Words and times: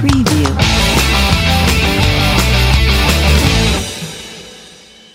Preview. 0.00 0.48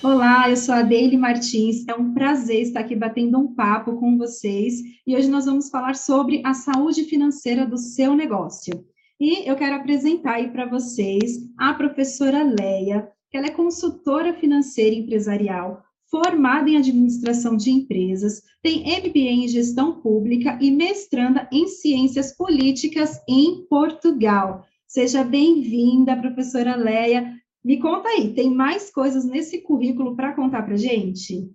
Olá, 0.04 0.48
eu 0.48 0.56
sou 0.56 0.76
a 0.76 0.84
Deile 0.84 1.18
Martins. 1.18 1.88
É 1.88 1.96
um 1.96 2.14
prazer 2.14 2.62
estar 2.62 2.82
aqui 2.82 2.96
batendo 2.96 3.40
um 3.40 3.56
papo 3.56 3.96
com 3.96 4.16
vocês 4.16 4.76
e 5.08 5.16
hoje 5.16 5.28
nós 5.28 5.46
vamos 5.46 5.70
falar 5.70 5.96
sobre 5.96 6.44
a 6.46 6.54
saúde 6.54 7.06
financeira 7.06 7.66
do 7.66 7.80
seu 7.80 8.14
negócio. 8.16 8.86
E 9.20 9.50
eu 9.50 9.56
quero 9.56 9.76
apresentar 9.76 10.36
aí 10.36 10.52
para 10.52 10.68
vocês 10.68 11.40
a 11.58 11.74
professora 11.74 12.44
Leia, 12.44 13.10
que 13.32 13.38
ela 13.38 13.48
é 13.48 13.52
consultora 13.52 14.36
financeira 14.36 14.96
empresarial, 14.96 15.82
formada 16.12 16.70
em 16.70 16.78
administração 16.78 17.58
de 17.58 17.72
empresas, 17.72 18.44
tem 18.62 18.82
MBA 18.82 19.20
em 19.20 19.48
gestão 19.48 20.00
pública 20.00 20.60
e 20.62 20.70
mestranda 20.70 21.50
em 21.52 21.68
ciências 21.68 22.38
políticas 22.38 23.20
em 23.28 23.66
Portugal. 23.68 24.64
Seja 24.96 25.26
bem-vinda, 25.26 26.16
professora 26.16 26.78
Leia. 26.78 27.36
Me 27.62 27.82
conta 27.82 28.08
aí, 28.08 28.34
tem 28.34 28.50
mais 28.50 28.90
coisas 28.90 29.26
nesse 29.26 29.62
currículo 29.62 30.16
para 30.16 30.32
contar 30.32 30.64
para 30.64 30.78
gente? 30.78 31.52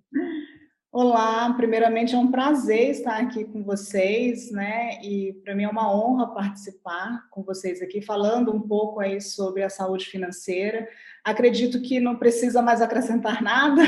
Olá, 0.93 1.53
primeiramente 1.53 2.15
é 2.15 2.17
um 2.17 2.29
prazer 2.29 2.89
estar 2.89 3.15
aqui 3.15 3.45
com 3.45 3.63
vocês, 3.63 4.51
né? 4.51 4.99
E 5.01 5.31
para 5.41 5.55
mim 5.55 5.63
é 5.63 5.69
uma 5.69 5.89
honra 5.89 6.33
participar 6.33 7.29
com 7.29 7.41
vocês 7.43 7.81
aqui, 7.81 8.01
falando 8.01 8.53
um 8.53 8.59
pouco 8.59 8.99
aí 8.99 9.21
sobre 9.21 9.63
a 9.63 9.69
saúde 9.69 10.03
financeira. 10.07 10.85
Acredito 11.23 11.81
que 11.81 12.01
não 12.01 12.17
precisa 12.17 12.61
mais 12.61 12.81
acrescentar 12.81 13.39
nada, 13.41 13.81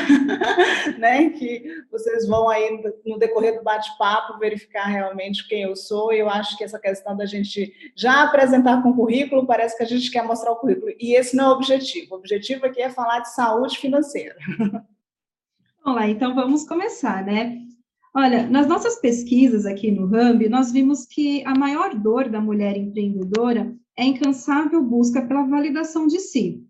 né? 0.98 1.30
Que 1.32 1.66
vocês 1.92 2.26
vão 2.26 2.48
aí 2.48 2.82
no 3.06 3.20
decorrer 3.20 3.58
do 3.58 3.66
bate-papo 3.66 4.40
verificar 4.40 4.86
realmente 4.86 5.46
quem 5.46 5.64
eu 5.64 5.76
sou. 5.76 6.14
Eu 6.14 6.30
acho 6.30 6.58
que 6.58 6.64
essa 6.64 6.80
questão 6.80 7.18
da 7.18 7.26
gente 7.26 7.74
já 7.98 8.24
apresentar 8.24 8.82
com 8.82 8.92
o 8.92 8.96
currículo 8.96 9.46
parece 9.46 9.76
que 9.76 9.84
a 9.84 9.88
gente 9.88 10.10
quer 10.10 10.24
mostrar 10.24 10.54
o 10.54 10.56
currículo. 10.56 10.94
E 10.98 11.16
esse 11.16 11.36
não 11.36 11.48
é 11.48 11.50
o 11.50 11.58
objetivo. 11.58 12.16
O 12.16 12.18
objetivo 12.18 12.66
aqui 12.66 12.82
é 12.82 12.90
falar 12.90 13.20
de 13.20 13.34
saúde 13.34 13.78
financeira. 13.78 14.38
Vamos 15.84 16.00
lá, 16.00 16.10
então 16.10 16.34
vamos 16.34 16.66
começar, 16.66 17.26
né? 17.26 17.60
Olha, 18.16 18.48
nas 18.48 18.68
nossas 18.68 19.02
pesquisas 19.02 19.66
aqui 19.66 19.92
no 19.92 20.06
Rambi, 20.06 20.48
nós 20.48 20.72
vimos 20.72 21.06
que 21.06 21.44
a 21.46 21.54
maior 21.54 21.94
dor 21.94 22.30
da 22.30 22.40
mulher 22.40 22.78
empreendedora 22.78 23.76
é 23.98 24.04
a 24.04 24.06
incansável 24.06 24.82
busca 24.82 25.22
pela 25.28 25.44
validação 25.44 26.08
de 26.08 26.20
si. 26.22 26.64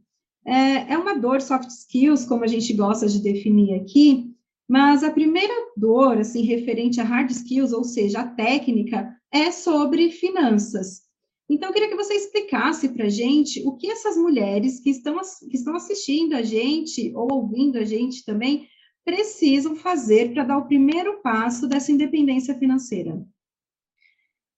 É, 0.44 0.94
é 0.94 0.97
uma 0.97 1.14
dor 1.14 1.42
soft 1.42 1.70
skills, 1.70 2.25
como 2.25 2.44
a 2.44 2.47
gente 2.47 2.73
gosta 2.73 3.08
de 3.08 3.22
definir 3.22 3.75
aqui, 3.75 4.33
mas 4.67 5.03
a 5.03 5.11
primeira 5.11 5.53
dor, 5.77 6.17
assim, 6.17 6.42
referente 6.42 7.00
a 7.00 7.03
hard 7.03 7.30
skills, 7.30 7.72
ou 7.72 7.83
seja, 7.83 8.22
a 8.22 8.27
técnica, 8.27 9.16
é 9.31 9.52
sobre 9.52 10.09
finanças. 10.09 11.03
Então, 11.48 11.70
eu 11.70 11.73
queria 11.73 11.89
que 11.89 11.95
você 11.95 12.16
explicasse 12.16 12.89
para 12.89 13.05
a 13.05 13.09
gente 13.09 13.61
o 13.67 13.75
que 13.75 13.92
essas 13.92 14.17
mulheres 14.17 14.80
que 14.80 14.89
estão, 14.89 15.20
que 15.52 15.55
estão 15.55 15.75
assistindo 15.75 16.33
a 16.33 16.42
gente, 16.42 17.14
ou 17.16 17.31
ouvindo 17.31 17.77
a 17.77 17.83
gente 17.83 18.25
também, 18.25 18.67
precisam 19.06 19.76
fazer 19.76 20.34
para 20.34 20.44
dar 20.44 20.58
o 20.58 20.66
primeiro 20.66 21.22
passo 21.22 21.68
dessa 21.68 21.92
independência 21.92 22.56
financeira? 22.56 23.22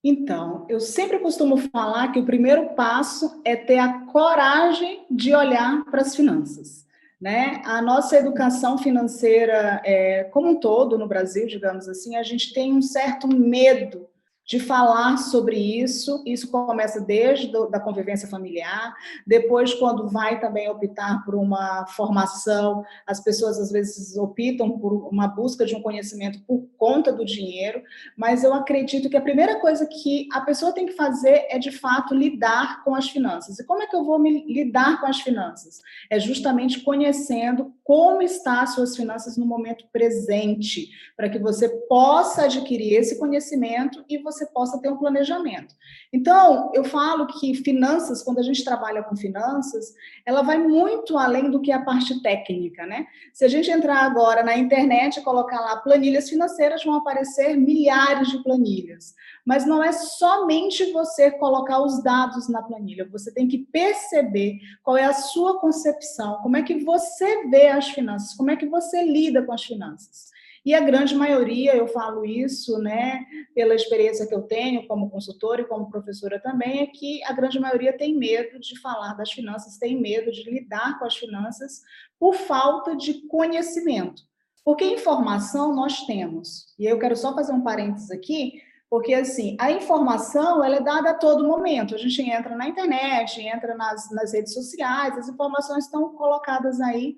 Então, 0.04 0.68
eu 0.70 0.80
sempre 0.80 1.18
costumo 1.18 1.58
falar 1.58 2.12
que 2.12 2.20
o 2.20 2.26
primeiro 2.26 2.76
passo 2.76 3.42
é 3.44 3.56
ter 3.56 3.80
a 3.80 4.06
coragem 4.06 5.04
de 5.10 5.34
olhar 5.34 5.84
para 5.86 6.02
as 6.02 6.16
finanças. 6.16 6.86
Né? 7.20 7.62
A 7.66 7.82
nossa 7.82 8.16
educação 8.16 8.78
financeira, 8.78 9.82
é, 9.84 10.26
como 10.26 10.50
um 10.50 10.60
todo 10.60 10.98
no 10.98 11.08
Brasil, 11.08 11.48
digamos 11.48 11.88
assim, 11.88 12.16
a 12.16 12.22
gente 12.22 12.54
tem 12.54 12.72
um 12.72 12.84
certo 12.84 13.28
medo 13.28 14.08
de 14.46 14.60
falar 14.60 15.18
sobre 15.18 15.58
isso. 15.58 16.24
Isso 16.26 16.50
começa 16.52 17.02
desde 17.02 17.48
do, 17.48 17.68
da 17.68 17.80
convivência 17.80 18.28
familiar, 18.28 18.94
depois, 19.26 19.74
quando 19.74 20.08
vai 20.08 20.40
também 20.40 20.70
optar 20.70 21.24
por 21.26 21.36
uma 21.36 21.86
formação, 21.88 22.84
as 23.08 23.20
pessoas 23.20 23.60
às 23.60 23.72
vezes 23.72 24.16
optam 24.18 24.78
por 24.78 25.08
uma 25.08 25.28
busca 25.28 25.66
de 25.66 25.76
um 25.76 25.82
conhecimento 25.82 26.40
por 26.46 26.68
conta 26.78 27.12
do 27.12 27.26
dinheiro, 27.26 27.82
mas 28.18 28.44
eu 28.44 28.54
acredito 28.54 29.10
que 29.10 29.18
a 29.18 29.22
primeira 29.22 29.60
coisa 29.60 29.86
que 29.86 30.28
a 30.32 30.42
pessoa 30.42 30.74
tem 30.74 30.86
que 30.86 30.94
fazer 30.94 31.48
é, 31.50 31.58
de 31.58 31.72
fato, 31.72 32.14
lidar 32.14 32.84
com 32.84 32.94
as 32.94 33.10
finanças. 33.10 33.60
E 33.60 33.66
como 33.66 33.82
é 33.82 33.88
que 33.88 33.96
eu 33.96 34.04
vou 34.04 34.20
me 34.20 34.46
lidar 34.46 35.00
com 35.00 35.08
as 35.08 35.22
finanças? 35.22 35.82
É 36.10 36.20
justamente 36.20 36.82
conhecendo 36.82 37.74
como 37.84 38.22
está 38.22 38.62
as 38.62 38.74
suas 38.74 38.96
finanças 38.96 39.38
no 39.38 39.46
momento 39.46 39.86
presente, 39.92 40.90
para 41.16 41.30
que 41.30 41.40
você 41.40 41.70
possa 41.88 42.46
adquirir 42.46 42.96
esse 42.96 43.18
conhecimento 43.20 44.04
e 44.10 44.18
você 44.18 44.35
você 44.36 44.46
possa 44.48 44.80
ter 44.80 44.90
um 44.90 44.98
planejamento. 44.98 45.76
Então, 46.12 46.72
eu 46.74 46.84
falo 46.84 47.28
que 47.28 47.54
finanças, 47.56 48.24
quando 48.24 48.40
a 48.40 48.44
gente 48.44 48.64
trabalha 48.64 49.04
com 49.04 49.16
finanças, 49.16 49.94
ela 50.26 50.42
vai 50.42 50.58
muito 50.58 51.18
além 51.18 51.50
do 51.50 51.62
que 51.62 51.72
a 51.72 51.84
parte 51.84 52.22
técnica, 52.22 52.86
né? 52.86 53.08
Se 53.34 53.46
a 53.46 53.48
gente 53.48 53.70
entrar 53.70 54.04
agora 54.04 54.44
na 54.44 54.58
internet 54.58 55.18
e 55.18 55.24
colocar 55.24 55.60
lá 55.60 55.78
planilhas 55.78 56.30
financeiras, 56.30 56.84
vão 56.84 56.96
aparecer 56.96 57.56
milhares 57.56 58.30
de 58.30 58.44
planilhas. 58.44 59.14
Mas 59.46 59.66
não 59.66 59.84
é 59.84 59.92
somente 59.92 60.92
você 60.92 61.32
colocar 61.32 61.82
os 61.82 62.02
dados 62.02 62.50
na 62.50 62.62
planilha, 62.62 63.08
você 63.12 63.34
tem 63.34 63.48
que 63.48 63.60
perceber 63.60 64.60
qual 64.84 64.98
é 64.98 65.06
a 65.06 65.14
sua 65.14 65.60
concepção, 65.60 66.40
como 66.42 66.58
é 66.58 66.64
que 66.64 66.84
você 66.84 67.48
vê 67.48 67.68
as 67.68 67.90
finanças, 67.90 68.34
como 68.36 68.52
é 68.52 68.56
que 68.56 68.66
você 68.66 69.04
lida 69.04 69.44
com 69.44 69.54
as 69.54 69.64
finanças. 69.64 70.34
E 70.66 70.74
a 70.74 70.80
grande 70.80 71.14
maioria, 71.14 71.76
eu 71.76 71.88
falo 71.88 72.26
isso, 72.26 72.80
né, 72.80 73.24
pela 73.54 73.76
experiência 73.76 74.26
que 74.26 74.34
eu 74.34 74.42
tenho 74.42 74.88
como 74.88 75.12
consultora 75.12 75.62
e 75.62 75.66
como 75.66 75.92
professora 75.92 76.40
também, 76.40 76.80
é 76.82 76.88
que 76.88 77.24
a 77.24 77.34
grande 77.34 77.60
maioria 77.60 77.96
tem 77.96 78.18
medo 78.18 78.60
de 78.60 78.80
falar 78.80 79.14
das 79.14 79.32
finanças, 79.32 79.78
tem 79.78 80.02
medo 80.02 80.32
de 80.32 80.50
lidar 80.50 80.98
com 80.98 81.06
as 81.06 81.16
finanças 81.16 81.82
por 82.20 82.34
falta 82.34 82.96
de 82.96 83.28
conhecimento. 83.28 84.24
Porque 84.64 84.84
informação 84.84 85.76
nós 85.76 86.04
temos. 86.08 86.74
E 86.80 86.86
eu 86.86 86.98
quero 86.98 87.16
só 87.16 87.36
fazer 87.36 87.54
um 87.54 87.62
parênteses 87.62 88.10
aqui, 88.10 88.60
porque 88.96 89.14
assim, 89.14 89.58
a 89.60 89.74
informação 89.74 90.64
ela 90.64 90.78
é 90.78 90.82
dada 90.82 91.10
a 91.10 91.14
todo 91.14 91.46
momento. 91.46 91.94
A 91.94 91.98
gente 91.98 92.22
entra 92.22 92.56
na 92.56 92.66
internet, 92.66 93.42
entra 93.42 93.76
nas, 93.76 94.10
nas 94.10 94.32
redes 94.32 94.54
sociais, 94.54 95.18
as 95.18 95.28
informações 95.28 95.84
estão 95.84 96.16
colocadas 96.16 96.80
aí 96.80 97.18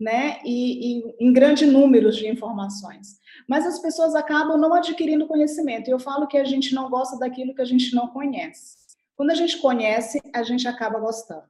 né? 0.00 0.38
E, 0.42 1.00
e 1.00 1.16
em 1.20 1.30
grande 1.30 1.66
número 1.66 2.10
de 2.10 2.26
informações. 2.26 3.18
Mas 3.46 3.66
as 3.66 3.78
pessoas 3.78 4.14
acabam 4.14 4.56
não 4.56 4.72
adquirindo 4.72 5.26
conhecimento. 5.26 5.88
E 5.88 5.90
eu 5.90 5.98
falo 5.98 6.26
que 6.26 6.38
a 6.38 6.44
gente 6.44 6.74
não 6.74 6.88
gosta 6.88 7.18
daquilo 7.18 7.54
que 7.54 7.60
a 7.60 7.66
gente 7.66 7.94
não 7.94 8.08
conhece. 8.08 8.78
Quando 9.14 9.30
a 9.30 9.34
gente 9.34 9.58
conhece, 9.58 10.18
a 10.32 10.42
gente 10.42 10.66
acaba 10.66 10.98
gostando. 10.98 11.42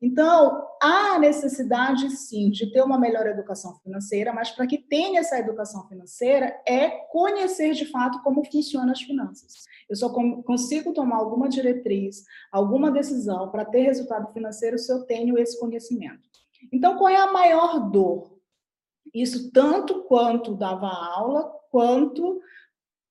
Então, 0.00 0.66
há 0.82 1.18
necessidade, 1.18 2.10
sim, 2.10 2.50
de 2.50 2.70
ter 2.70 2.82
uma 2.82 2.98
melhor 2.98 3.26
educação 3.26 3.74
financeira, 3.80 4.32
mas 4.32 4.50
para 4.50 4.66
que 4.66 4.78
tenha 4.78 5.20
essa 5.20 5.38
educação 5.38 5.86
financeira, 5.88 6.60
é 6.66 6.90
conhecer 7.10 7.72
de 7.72 7.86
fato 7.86 8.22
como 8.22 8.44
funcionam 8.44 8.92
as 8.92 9.02
finanças. 9.02 9.64
Eu 9.88 9.96
só 9.96 10.10
consigo 10.42 10.92
tomar 10.92 11.16
alguma 11.16 11.48
diretriz, 11.48 12.24
alguma 12.50 12.90
decisão 12.90 13.50
para 13.50 13.64
ter 13.64 13.82
resultado 13.82 14.32
financeiro 14.32 14.78
se 14.78 14.92
eu 14.92 15.04
tenho 15.04 15.38
esse 15.38 15.58
conhecimento. 15.58 16.28
Então, 16.72 16.96
qual 16.96 17.08
é 17.08 17.16
a 17.16 17.32
maior 17.32 17.90
dor? 17.90 18.36
Isso 19.14 19.50
tanto 19.52 20.02
quanto 20.04 20.54
dava 20.54 20.88
aula, 20.88 21.50
quanto 21.70 22.40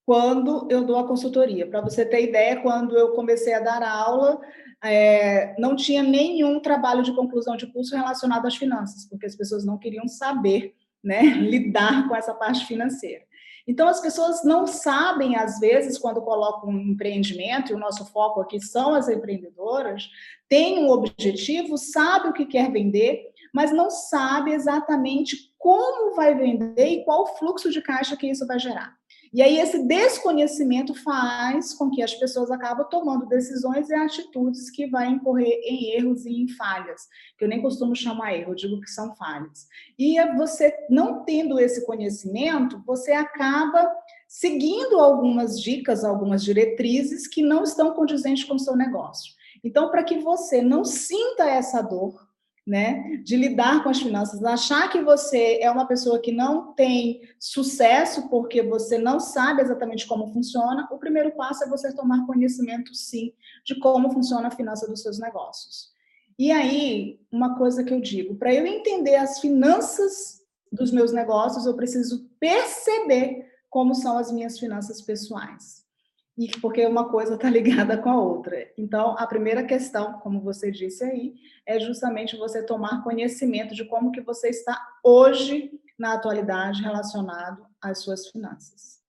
quando 0.05 0.67
eu 0.69 0.85
dou 0.85 0.97
a 0.97 1.07
consultoria. 1.07 1.67
Para 1.67 1.81
você 1.81 2.05
ter 2.05 2.23
ideia, 2.23 2.61
quando 2.61 2.95
eu 2.95 3.13
comecei 3.13 3.53
a 3.53 3.59
dar 3.59 3.81
aula, 3.81 4.39
é, 4.85 5.55
não 5.57 5.75
tinha 5.75 6.03
nenhum 6.03 6.59
trabalho 6.59 7.03
de 7.03 7.15
conclusão 7.15 7.55
de 7.55 7.67
curso 7.67 7.95
relacionado 7.95 8.45
às 8.45 8.55
finanças, 8.55 9.05
porque 9.09 9.25
as 9.25 9.35
pessoas 9.35 9.65
não 9.65 9.77
queriam 9.77 10.07
saber 10.07 10.75
né, 11.03 11.21
lidar 11.37 12.07
com 12.07 12.15
essa 12.15 12.33
parte 12.33 12.65
financeira. 12.65 13.23
Então, 13.67 13.87
as 13.87 13.99
pessoas 13.99 14.43
não 14.43 14.67
sabem, 14.67 15.35
às 15.35 15.59
vezes, 15.59 15.97
quando 15.97 16.21
colocam 16.21 16.69
um 16.69 16.91
empreendimento, 16.91 17.71
e 17.71 17.75
o 17.75 17.79
nosso 17.79 18.05
foco 18.05 18.39
aqui 18.39 18.59
são 18.59 18.93
as 18.93 19.09
empreendedoras, 19.09 20.07
tem 20.47 20.79
um 20.79 20.89
objetivo, 20.89 21.75
sabe 21.75 22.29
o 22.29 22.33
que 22.33 22.45
quer 22.45 22.71
vender, 22.71 23.31
mas 23.51 23.71
não 23.71 23.89
sabe 23.89 24.51
exatamente 24.51 25.51
como 25.57 26.15
vai 26.15 26.35
vender 26.35 26.87
e 26.87 27.03
qual 27.03 27.23
o 27.23 27.37
fluxo 27.37 27.71
de 27.71 27.81
caixa 27.81 28.15
que 28.15 28.27
isso 28.27 28.45
vai 28.45 28.59
gerar. 28.59 28.95
E 29.35 29.41
aí 29.41 29.59
esse 29.59 29.85
desconhecimento 29.85 30.93
faz 31.03 31.73
com 31.73 31.89
que 31.89 32.01
as 32.01 32.15
pessoas 32.15 32.49
acabem 32.49 32.85
tomando 32.89 33.25
decisões 33.25 33.89
e 33.89 33.93
atitudes 33.93 34.69
que 34.69 34.87
vai 34.87 35.09
incorrer 35.09 35.59
em 35.61 35.91
erros 35.91 36.25
e 36.25 36.41
em 36.41 36.47
falhas, 36.47 37.01
que 37.37 37.43
eu 37.43 37.49
nem 37.49 37.61
costumo 37.61 37.93
chamar 37.93 38.33
erro, 38.33 38.53
eu 38.53 38.55
digo 38.55 38.79
que 38.79 38.89
são 38.89 39.13
falhas. 39.13 39.67
E 39.99 40.15
você 40.37 40.73
não 40.89 41.25
tendo 41.25 41.59
esse 41.59 41.85
conhecimento, 41.85 42.81
você 42.87 43.11
acaba 43.11 43.93
seguindo 44.25 45.01
algumas 45.01 45.61
dicas, 45.61 46.05
algumas 46.05 46.41
diretrizes 46.41 47.27
que 47.27 47.41
não 47.41 47.63
estão 47.63 47.93
condizentes 47.93 48.45
com 48.45 48.55
o 48.55 48.59
seu 48.59 48.77
negócio. 48.77 49.33
Então, 49.61 49.91
para 49.91 50.05
que 50.05 50.17
você 50.17 50.61
não 50.61 50.85
sinta 50.85 51.43
essa 51.43 51.81
dor, 51.81 52.24
né, 52.65 53.17
de 53.17 53.35
lidar 53.35 53.83
com 53.83 53.89
as 53.89 54.01
finanças, 54.01 54.43
achar 54.43 54.89
que 54.89 55.01
você 55.01 55.59
é 55.61 55.69
uma 55.69 55.85
pessoa 55.85 56.19
que 56.19 56.31
não 56.31 56.73
tem 56.73 57.21
sucesso 57.39 58.27
porque 58.27 58.63
você 58.63 58.97
não 58.97 59.19
sabe 59.19 59.61
exatamente 59.61 60.07
como 60.07 60.33
funciona, 60.33 60.87
o 60.91 60.97
primeiro 60.97 61.31
passo 61.35 61.63
é 61.63 61.69
você 61.69 61.93
tomar 61.93 62.25
conhecimento, 62.25 62.93
sim, 62.95 63.33
de 63.63 63.79
como 63.79 64.11
funciona 64.11 64.47
a 64.47 64.51
finança 64.51 64.87
dos 64.87 65.03
seus 65.03 65.19
negócios. 65.19 65.93
E 66.39 66.51
aí, 66.51 67.19
uma 67.31 67.55
coisa 67.55 67.83
que 67.83 67.93
eu 67.93 68.01
digo, 68.01 68.35
para 68.35 68.53
eu 68.53 68.65
entender 68.65 69.15
as 69.15 69.39
finanças 69.39 70.41
dos 70.71 70.91
meus 70.91 71.13
negócios, 71.13 71.65
eu 71.65 71.75
preciso 71.75 72.27
perceber 72.39 73.45
como 73.69 73.93
são 73.93 74.17
as 74.17 74.31
minhas 74.31 74.57
finanças 74.57 75.01
pessoais 75.01 75.84
e 76.37 76.49
porque 76.59 76.85
uma 76.85 77.09
coisa 77.09 77.35
está 77.35 77.49
ligada 77.51 77.97
com 77.97 78.09
a 78.09 78.21
outra. 78.21 78.67
Então, 78.77 79.15
a 79.17 79.25
primeira 79.25 79.63
questão, 79.63 80.13
como 80.19 80.41
você 80.41 80.71
disse 80.71 81.03
aí, 81.03 81.35
é 81.65 81.79
justamente 81.79 82.37
você 82.37 82.63
tomar 82.63 83.03
conhecimento 83.03 83.73
de 83.73 83.85
como 83.85 84.11
que 84.11 84.21
você 84.21 84.49
está 84.49 84.79
hoje 85.03 85.71
na 85.97 86.13
atualidade 86.13 86.81
relacionado 86.81 87.65
às 87.81 87.99
suas 87.99 88.27
finanças. 88.27 88.99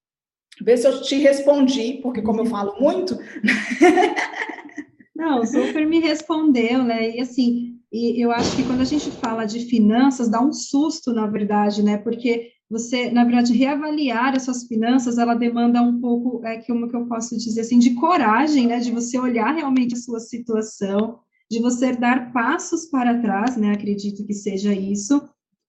Vê 0.62 0.76
se 0.76 0.86
eu 0.86 1.02
te 1.02 1.16
respondi, 1.16 2.00
porque 2.02 2.22
como 2.22 2.40
eu 2.40 2.46
falo 2.46 2.80
muito. 2.80 3.18
Não, 5.14 5.44
super 5.44 5.86
me 5.86 5.98
respondeu, 5.98 6.82
né? 6.82 7.16
E 7.16 7.20
assim, 7.20 7.80
e 7.92 8.20
eu 8.22 8.30
acho 8.30 8.54
que 8.56 8.64
quando 8.64 8.80
a 8.80 8.84
gente 8.84 9.10
fala 9.10 9.44
de 9.44 9.60
finanças, 9.66 10.28
dá 10.28 10.40
um 10.40 10.52
susto, 10.52 11.12
na 11.12 11.26
verdade, 11.26 11.82
né? 11.82 11.98
Porque 11.98 12.52
você, 12.68 13.10
na 13.10 13.24
verdade, 13.24 13.52
reavaliar 13.52 14.34
as 14.34 14.42
suas 14.42 14.64
finanças, 14.66 15.18
ela 15.18 15.34
demanda 15.34 15.80
um 15.80 16.00
pouco, 16.00 16.44
é, 16.44 16.60
como 16.62 16.88
que 16.88 16.96
eu 16.96 17.06
posso 17.06 17.36
dizer 17.36 17.60
assim, 17.60 17.78
de 17.78 17.94
coragem, 17.94 18.66
né, 18.66 18.80
de 18.80 18.90
você 18.90 19.18
olhar 19.18 19.54
realmente 19.54 19.94
a 19.94 19.98
sua 19.98 20.18
situação, 20.18 21.20
de 21.48 21.60
você 21.60 21.92
dar 21.92 22.32
passos 22.32 22.86
para 22.86 23.20
trás, 23.20 23.56
né, 23.56 23.70
acredito 23.72 24.26
que 24.26 24.34
seja 24.34 24.74
isso, 24.74 25.28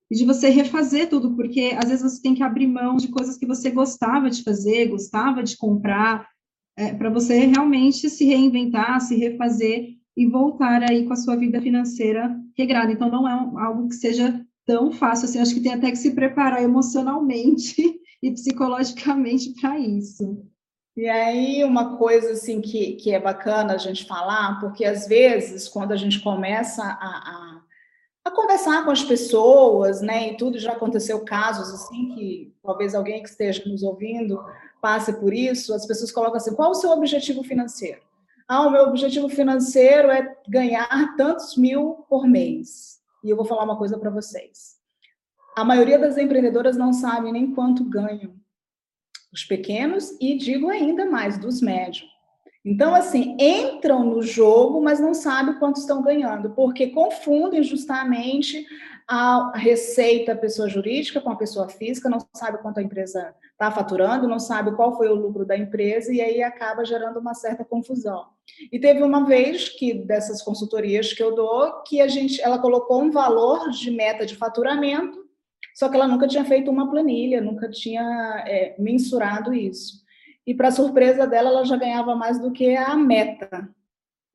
e 0.10 0.16
de 0.16 0.26
você 0.26 0.50
refazer 0.50 1.10
tudo, 1.10 1.36
porque 1.36 1.76
às 1.78 1.90
vezes 1.90 2.02
você 2.02 2.22
tem 2.22 2.34
que 2.34 2.42
abrir 2.42 2.66
mão 2.66 2.96
de 2.96 3.10
coisas 3.10 3.38
que 3.38 3.46
você 3.46 3.70
gostava 3.70 4.30
de 4.30 4.42
fazer, 4.42 4.88
gostava 4.88 5.44
de 5.44 5.56
comprar, 5.56 6.28
é, 6.76 6.94
para 6.94 7.10
você 7.10 7.46
realmente 7.46 8.10
se 8.10 8.26
reinventar, 8.26 9.02
se 9.02 9.16
refazer 9.16 9.98
e 10.16 10.26
voltar 10.26 10.82
aí 10.84 11.06
com 11.06 11.14
a 11.14 11.18
sua 11.18 11.36
vida 11.36 11.62
financeira 11.62 12.36
regrada. 12.58 12.92
Então, 12.92 13.10
não 13.12 13.28
é 13.28 13.34
algo 13.64 13.88
que 13.88 13.96
seja 13.96 14.44
tão 14.68 14.92
fácil 14.92 15.26
assim, 15.26 15.40
acho 15.40 15.56
que 15.56 15.62
tem 15.62 15.74
até 15.74 15.90
que 15.90 15.96
se 15.96 16.14
preparar 16.14 16.62
emocionalmente 16.62 17.82
e 18.22 18.32
psicologicamente 18.32 19.54
para 19.60 19.80
isso. 19.80 20.46
E 20.96 21.08
aí, 21.08 21.64
uma 21.64 21.98
coisa 21.98 22.32
assim 22.32 22.60
que, 22.60 22.94
que 22.94 23.12
é 23.12 23.20
bacana 23.20 23.76
a 23.76 23.78
gente 23.78 24.06
falar, 24.06 24.60
porque 24.60 24.84
às 24.84 25.08
vezes, 25.08 25.68
quando 25.70 25.92
a 25.92 25.96
gente 25.96 26.20
começa 26.22 26.84
a, 26.84 26.88
a, 26.88 27.62
a 28.26 28.32
conversar 28.32 28.84
com 28.84 28.92
as 28.92 29.04
pessoas, 29.04 30.02
né, 30.02 30.32
e 30.32 30.38
tudo 30.38 30.60
já 30.60 30.74
aconteceu 30.74 31.24
casos 31.24 31.70
assim 31.70 32.16
que 32.16 32.54
talvez 32.64 32.96
alguém 32.96 33.22
que 33.22 33.30
esteja 33.30 33.64
nos 33.66 33.84
ouvindo 33.84 34.44
passe 34.82 35.14
por 35.14 35.34
isso, 35.34 35.74
as 35.74 35.86
pessoas 35.86 36.12
colocam 36.12 36.38
assim: 36.38 36.56
qual 36.56 36.72
o 36.72 36.76
seu 36.76 36.90
objetivo 36.90 37.44
financeiro? 37.44 38.02
Ah, 38.48 38.66
o 38.66 38.72
meu 38.72 38.84
objetivo 38.86 39.30
financeiro 39.30 40.10
é 40.10 40.36
ganhar 40.50 41.16
tantos 41.16 41.56
mil 41.56 42.06
por 42.10 42.28
mês. 42.28 42.97
E 43.24 43.30
eu 43.30 43.36
vou 43.36 43.46
falar 43.46 43.64
uma 43.64 43.78
coisa 43.78 43.98
para 43.98 44.10
vocês. 44.10 44.78
A 45.56 45.64
maioria 45.64 45.98
das 45.98 46.18
empreendedoras 46.18 46.78
não 46.78 46.94
sabe 46.94 47.32
nem 47.32 47.54
quanto 47.54 47.84
ganham. 47.84 48.36
Os 49.34 49.44
pequenos 49.44 50.12
e 50.22 50.38
digo 50.38 50.70
ainda 50.70 51.06
mais, 51.06 51.38
dos 51.38 51.62
médios. 51.62 52.08
Então, 52.64 52.94
assim, 52.94 53.38
entram 53.40 54.04
no 54.04 54.22
jogo, 54.22 54.82
mas 54.82 55.00
não 55.00 55.14
sabem 55.14 55.58
quanto 55.58 55.80
estão 55.80 56.02
ganhando, 56.02 56.50
porque 56.50 56.88
confundem 56.88 57.64
justamente 57.64 58.66
a 59.08 59.54
receita 59.56 60.36
pessoa 60.36 60.68
jurídica 60.68 61.22
com 61.22 61.30
a 61.30 61.38
pessoa 61.38 61.70
física, 61.70 62.10
não 62.10 62.20
sabe 62.36 62.58
quanto 62.58 62.80
a 62.80 62.84
empresa 62.84 63.34
está 63.58 63.72
faturando, 63.72 64.28
não 64.28 64.38
sabe 64.38 64.76
qual 64.76 64.96
foi 64.96 65.10
o 65.10 65.16
lucro 65.16 65.44
da 65.44 65.58
empresa 65.58 66.14
e 66.14 66.22
aí 66.22 66.44
acaba 66.44 66.86
gerando 66.86 67.20
uma 67.20 67.34
certa 67.34 67.66
confusão. 67.66 68.28
E 68.72 68.80
teve 68.80 69.02
uma 69.02 69.26
vez 69.26 69.68
que 69.68 69.96
dessas 69.96 70.44
consultorias 70.44 71.12
que 71.12 71.24
eu 71.24 71.34
dou 71.34 71.82
que 71.82 72.00
a 72.00 72.08
gente, 72.08 72.40
ela 72.40 72.60
colocou 72.60 73.02
um 73.02 73.10
valor 73.10 73.72
de 73.72 73.90
meta 73.90 74.28
de 74.28 74.36
faturamento, 74.36 75.26
só 75.74 75.90
que 75.90 75.96
ela 75.96 76.08
nunca 76.08 76.28
tinha 76.28 76.46
feito 76.46 76.70
uma 76.70 76.90
planilha, 76.90 77.42
nunca 77.42 77.68
tinha 77.68 78.44
é, 78.48 78.76
mensurado 78.78 79.52
isso. 79.52 80.06
E 80.46 80.54
para 80.54 80.72
surpresa 80.72 81.26
dela, 81.26 81.50
ela 81.50 81.66
já 81.66 81.78
ganhava 81.78 82.16
mais 82.16 82.40
do 82.40 82.52
que 82.52 82.76
a 82.76 82.96
meta. 82.96 83.68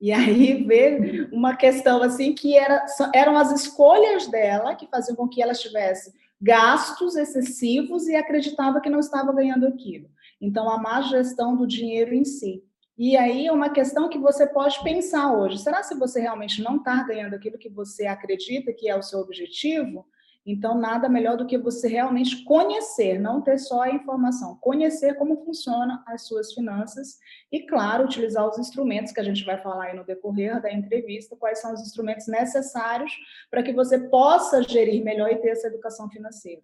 E 0.01 0.11
aí 0.11 0.65
veio 0.67 1.29
uma 1.33 1.57
questão 1.57 2.03
assim 2.03 2.35
que 2.35 2.59
era, 2.59 2.85
eram 3.15 3.37
as 3.37 3.53
escolhas 3.53 4.27
dela 4.27 4.75
que 4.75 4.89
faziam 4.89 5.15
com 5.15 5.29
que 5.29 5.41
ela 5.41 5.55
tivesse 5.55 6.13
gastos 6.43 7.15
excessivos 7.15 8.09
e 8.09 8.17
acreditava 8.17 8.81
que 8.81 8.91
não 8.91 8.99
estava 8.99 9.33
ganhando 9.33 9.65
aquilo. 9.65 10.11
Então, 10.41 10.69
a 10.69 10.77
má 10.77 11.01
gestão 11.03 11.57
do 11.57 11.69
dinheiro 11.69 12.13
em 12.13 12.25
si. 12.25 12.65
E 12.99 13.17
aí 13.17 13.47
é 13.47 13.53
uma 13.53 13.71
questão 13.71 14.09
que 14.09 14.19
você 14.19 14.45
pode 14.45 14.83
pensar 14.83 15.33
hoje. 15.33 15.59
Será 15.59 15.85
se 15.85 15.97
você 15.97 16.21
realmente 16.21 16.61
não 16.61 16.77
está 16.77 17.01
ganhando 17.05 17.35
aquilo 17.35 17.57
que 17.57 17.69
você 17.69 18.07
acredita 18.07 18.73
que 18.73 18.89
é 18.89 18.97
o 18.97 19.03
seu 19.03 19.21
objetivo? 19.21 20.05
Então, 20.45 20.77
nada 20.77 21.09
melhor 21.09 21.37
do 21.37 21.47
que 21.47 21.57
você 21.57 21.87
realmente 21.87 22.43
conhecer, 22.43 23.19
não 23.21 23.41
ter 23.41 23.59
só 23.59 23.83
a 23.83 23.91
informação, 23.91 24.57
conhecer 24.61 25.15
como 25.15 25.45
funciona 25.45 26.03
as 26.07 26.27
suas 26.27 26.53
finanças 26.53 27.19
e, 27.51 27.61
claro, 27.61 28.05
utilizar 28.05 28.49
os 28.49 28.59
instrumentos 28.59 29.13
que 29.13 29.21
a 29.21 29.25
gente 29.25 29.45
vai 29.45 29.57
falar 29.63 29.85
aí 29.85 29.97
no 29.97 30.05
decorrer 30.05 30.61
da 30.61 30.73
entrevista, 30.73 31.37
quais 31.37 31.61
são 31.61 31.73
os 31.73 31.81
instrumentos 31.81 32.27
necessários 32.27 33.13
para 33.51 33.63
que 33.63 33.73
você 33.73 33.99
possa 34.09 34.63
gerir 34.65 35.05
melhor 35.05 35.31
e 35.31 35.37
ter 35.37 35.51
essa 35.51 35.69
educação 35.69 36.11
financeira. 36.11 36.63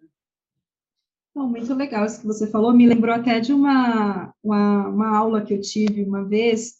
Bom, 1.33 1.47
muito 1.47 1.73
legal 1.73 2.05
isso 2.05 2.19
que 2.19 2.27
você 2.27 2.47
falou, 2.47 2.73
me 2.73 2.85
lembrou 2.85 3.15
até 3.15 3.39
de 3.39 3.53
uma, 3.53 4.33
uma, 4.43 4.87
uma 4.89 5.17
aula 5.17 5.41
que 5.41 5.53
eu 5.53 5.61
tive 5.61 6.03
uma 6.03 6.25
vez, 6.25 6.79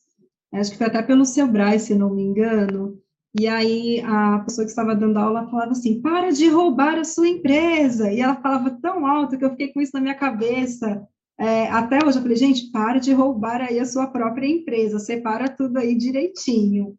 acho 0.51 0.72
que 0.72 0.78
foi 0.78 0.88
até 0.88 1.01
pelo 1.01 1.24
seu 1.24 1.48
Braz, 1.48 1.84
se 1.84 1.96
não 1.96 2.10
me 2.10 2.24
engano, 2.24 3.01
e 3.38 3.48
aí 3.48 4.02
a 4.02 4.40
pessoa 4.40 4.66
que 4.66 4.72
estava 4.72 4.96
dando 4.96 5.18
aula 5.18 5.50
falava 5.50 5.72
assim: 5.72 6.02
para 6.02 6.31
de 6.31 6.48
roubar 6.48 6.98
a 6.98 7.04
sua 7.04 7.28
empresa. 7.28 8.12
E 8.12 8.20
ela 8.20 8.36
falava 8.36 8.78
tão 8.81 9.06
alto 9.06 9.38
que 9.38 9.46
eu 9.46 9.52
fiquei 9.52 9.72
com 9.72 9.81
isso 9.81 9.92
na 9.94 10.02
minha 10.02 10.16
cabeça. 10.16 11.08
É, 11.40 11.70
até 11.70 12.00
hoje 12.06 12.18
eu 12.18 12.22
falei, 12.22 12.36
gente, 12.36 12.70
para 12.72 13.00
de 13.00 13.14
roubar 13.14 13.62
aí 13.62 13.80
a 13.80 13.86
sua 13.86 14.08
própria 14.08 14.48
empresa, 14.48 15.00
separa 15.00 15.48
tudo 15.48 15.78
aí 15.78 15.96
direitinho. 15.96 16.98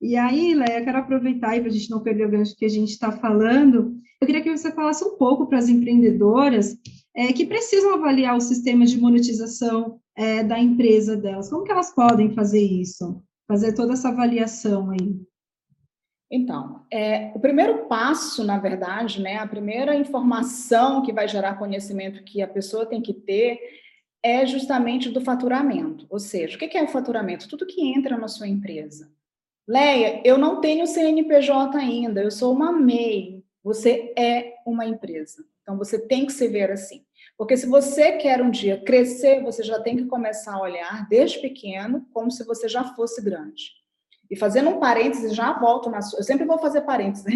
E 0.00 0.16
aí, 0.16 0.52
eu 0.52 0.84
quero 0.84 0.98
aproveitar 0.98 1.50
aí 1.50 1.60
para 1.60 1.68
a 1.68 1.72
gente 1.72 1.90
não 1.90 2.02
perder 2.02 2.26
o 2.26 2.30
gancho 2.30 2.56
que 2.56 2.64
a 2.64 2.70
gente 2.70 2.90
está 2.90 3.10
falando. 3.10 3.96
Eu 4.20 4.26
queria 4.26 4.42
que 4.42 4.56
você 4.56 4.70
falasse 4.70 5.04
um 5.04 5.16
pouco 5.16 5.46
para 5.46 5.58
as 5.58 5.68
empreendedoras 5.68 6.76
é, 7.14 7.32
que 7.32 7.46
precisam 7.46 7.94
avaliar 7.94 8.36
o 8.36 8.40
sistema 8.40 8.86
de 8.86 8.98
monetização 8.98 9.98
é, 10.14 10.44
da 10.44 10.58
empresa 10.58 11.16
delas. 11.16 11.50
Como 11.50 11.64
que 11.64 11.72
elas 11.72 11.94
podem 11.94 12.34
fazer 12.34 12.62
isso? 12.62 13.22
Fazer 13.48 13.72
toda 13.72 13.94
essa 13.94 14.08
avaliação 14.08 14.90
aí. 14.90 15.16
Então, 16.30 16.84
é, 16.92 17.30
o 17.34 17.40
primeiro 17.40 17.86
passo, 17.86 18.42
na 18.42 18.58
verdade, 18.58 19.22
né, 19.22 19.36
a 19.36 19.46
primeira 19.46 19.94
informação 19.94 21.02
que 21.02 21.12
vai 21.12 21.28
gerar 21.28 21.58
conhecimento 21.58 22.24
que 22.24 22.42
a 22.42 22.48
pessoa 22.48 22.84
tem 22.84 23.00
que 23.00 23.14
ter 23.14 23.60
é 24.22 24.44
justamente 24.44 25.08
do 25.08 25.20
faturamento. 25.20 26.04
Ou 26.10 26.18
seja, 26.18 26.56
o 26.56 26.58
que 26.58 26.76
é 26.76 26.82
o 26.82 26.88
faturamento? 26.88 27.48
Tudo 27.48 27.66
que 27.66 27.80
entra 27.80 28.16
na 28.16 28.26
sua 28.26 28.48
empresa. 28.48 29.08
Leia, 29.68 30.20
eu 30.24 30.36
não 30.36 30.60
tenho 30.60 30.86
CNPJ 30.86 31.76
ainda, 31.76 32.22
eu 32.22 32.30
sou 32.30 32.52
uma 32.52 32.72
MEI. 32.72 33.44
Você 33.62 34.12
é 34.16 34.54
uma 34.66 34.84
empresa. 34.84 35.44
Então, 35.62 35.76
você 35.76 35.98
tem 35.98 36.26
que 36.26 36.32
se 36.32 36.48
ver 36.48 36.70
assim. 36.70 37.04
Porque 37.36 37.56
se 37.56 37.66
você 37.66 38.12
quer 38.12 38.40
um 38.42 38.50
dia 38.50 38.80
crescer, 38.80 39.42
você 39.42 39.62
já 39.62 39.80
tem 39.80 39.96
que 39.96 40.06
começar 40.06 40.54
a 40.54 40.60
olhar 40.60 41.08
desde 41.08 41.40
pequeno 41.40 42.06
como 42.12 42.30
se 42.30 42.44
você 42.44 42.68
já 42.68 42.82
fosse 42.94 43.22
grande. 43.22 43.72
E 44.30 44.36
fazendo 44.36 44.70
um 44.70 44.80
parênteses, 44.80 45.34
já 45.34 45.52
volto 45.52 45.88
na 45.88 46.02
sua. 46.02 46.18
Eu 46.18 46.24
sempre 46.24 46.44
vou 46.44 46.58
fazer 46.58 46.80
parênteses, 46.80 47.24
né? 47.24 47.32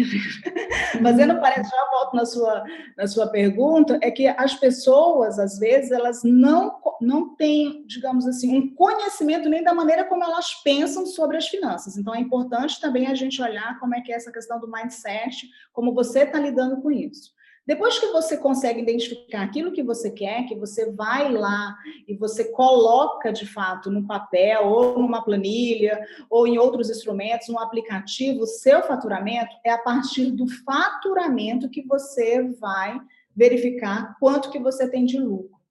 fazendo 1.01 1.39
parênteses, 1.39 1.71
já 1.71 1.89
volto 1.91 2.15
na 2.15 2.25
sua, 2.25 2.63
na 2.97 3.07
sua 3.07 3.27
pergunta, 3.27 3.97
é 4.01 4.11
que 4.11 4.27
as 4.27 4.55
pessoas, 4.55 5.39
às 5.39 5.57
vezes, 5.57 5.91
elas 5.91 6.21
não, 6.23 6.77
não 6.99 7.35
têm, 7.35 7.85
digamos 7.87 8.27
assim, 8.27 8.57
um 8.57 8.75
conhecimento 8.75 9.47
nem 9.47 9.63
da 9.63 9.73
maneira 9.73 10.03
como 10.03 10.23
elas 10.23 10.53
pensam 10.63 11.05
sobre 11.05 11.37
as 11.37 11.47
finanças. 11.47 11.97
Então, 11.97 12.13
é 12.13 12.19
importante 12.19 12.79
também 12.81 13.07
a 13.07 13.15
gente 13.15 13.41
olhar 13.41 13.79
como 13.79 13.95
é 13.95 14.01
que 14.01 14.11
é 14.11 14.15
essa 14.15 14.31
questão 14.31 14.59
do 14.59 14.69
mindset, 14.69 15.49
como 15.71 15.93
você 15.93 16.23
está 16.23 16.39
lidando 16.39 16.81
com 16.81 16.91
isso. 16.91 17.31
Depois 17.65 17.99
que 17.99 18.07
você 18.07 18.37
consegue 18.37 18.81
identificar 18.81 19.43
aquilo 19.43 19.71
que 19.71 19.83
você 19.83 20.09
quer, 20.09 20.45
que 20.45 20.55
você 20.55 20.91
vai 20.91 21.31
lá 21.31 21.75
e 22.07 22.15
você 22.15 22.51
coloca 22.51 23.31
de 23.31 23.45
fato 23.45 23.91
no 23.91 24.07
papel 24.07 24.65
ou 24.65 24.99
numa 24.99 25.23
planilha 25.23 25.99
ou 26.29 26.47
em 26.47 26.57
outros 26.57 26.89
instrumentos, 26.89 27.49
um 27.49 27.59
aplicativo, 27.59 28.47
seu 28.47 28.81
faturamento 28.81 29.55
é 29.63 29.69
a 29.69 29.77
partir 29.77 30.31
do 30.31 30.47
faturamento 30.47 31.69
que 31.69 31.83
você 31.83 32.41
vai 32.59 32.99
verificar 33.35 34.17
quanto 34.19 34.49
que 34.49 34.59
você 34.59 34.89
tem 34.89 35.05
de 35.05 35.19
lucro. 35.19 35.61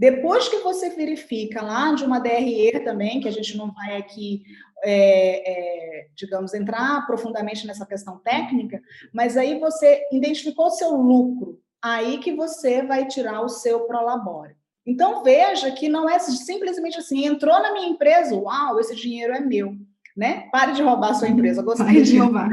Depois 0.00 0.48
que 0.48 0.56
você 0.60 0.88
verifica 0.90 1.60
lá 1.60 1.92
de 1.94 2.04
uma 2.04 2.18
DRE 2.18 2.82
também, 2.84 3.20
que 3.20 3.28
a 3.28 3.32
gente 3.32 3.54
não 3.54 3.70
vai 3.70 3.98
aqui 3.98 4.42
é, 4.82 6.00
é, 6.02 6.06
digamos, 6.14 6.54
entrar 6.54 7.06
profundamente 7.06 7.66
nessa 7.66 7.86
questão 7.86 8.18
técnica, 8.18 8.80
mas 9.12 9.36
aí 9.36 9.58
você 9.58 10.02
identificou 10.12 10.66
o 10.66 10.70
seu 10.70 10.92
lucro, 10.96 11.60
aí 11.82 12.18
que 12.18 12.34
você 12.34 12.82
vai 12.82 13.06
tirar 13.06 13.42
o 13.42 13.48
seu 13.48 13.80
prolabore. 13.80 14.54
Então 14.86 15.22
veja 15.22 15.70
que 15.70 15.88
não 15.88 16.08
é 16.08 16.18
simplesmente 16.18 16.98
assim, 16.98 17.24
entrou 17.26 17.60
na 17.60 17.72
minha 17.72 17.88
empresa, 17.88 18.34
uau, 18.34 18.80
esse 18.80 18.94
dinheiro 18.96 19.34
é 19.34 19.40
meu 19.40 19.76
né? 20.16 20.48
Pare 20.50 20.72
de 20.72 20.82
roubar 20.82 21.10
a 21.10 21.14
sua 21.14 21.28
empresa. 21.28 21.62
Gostei 21.62 21.86
Pare 21.86 22.02
de 22.02 22.18
roubar. 22.18 22.50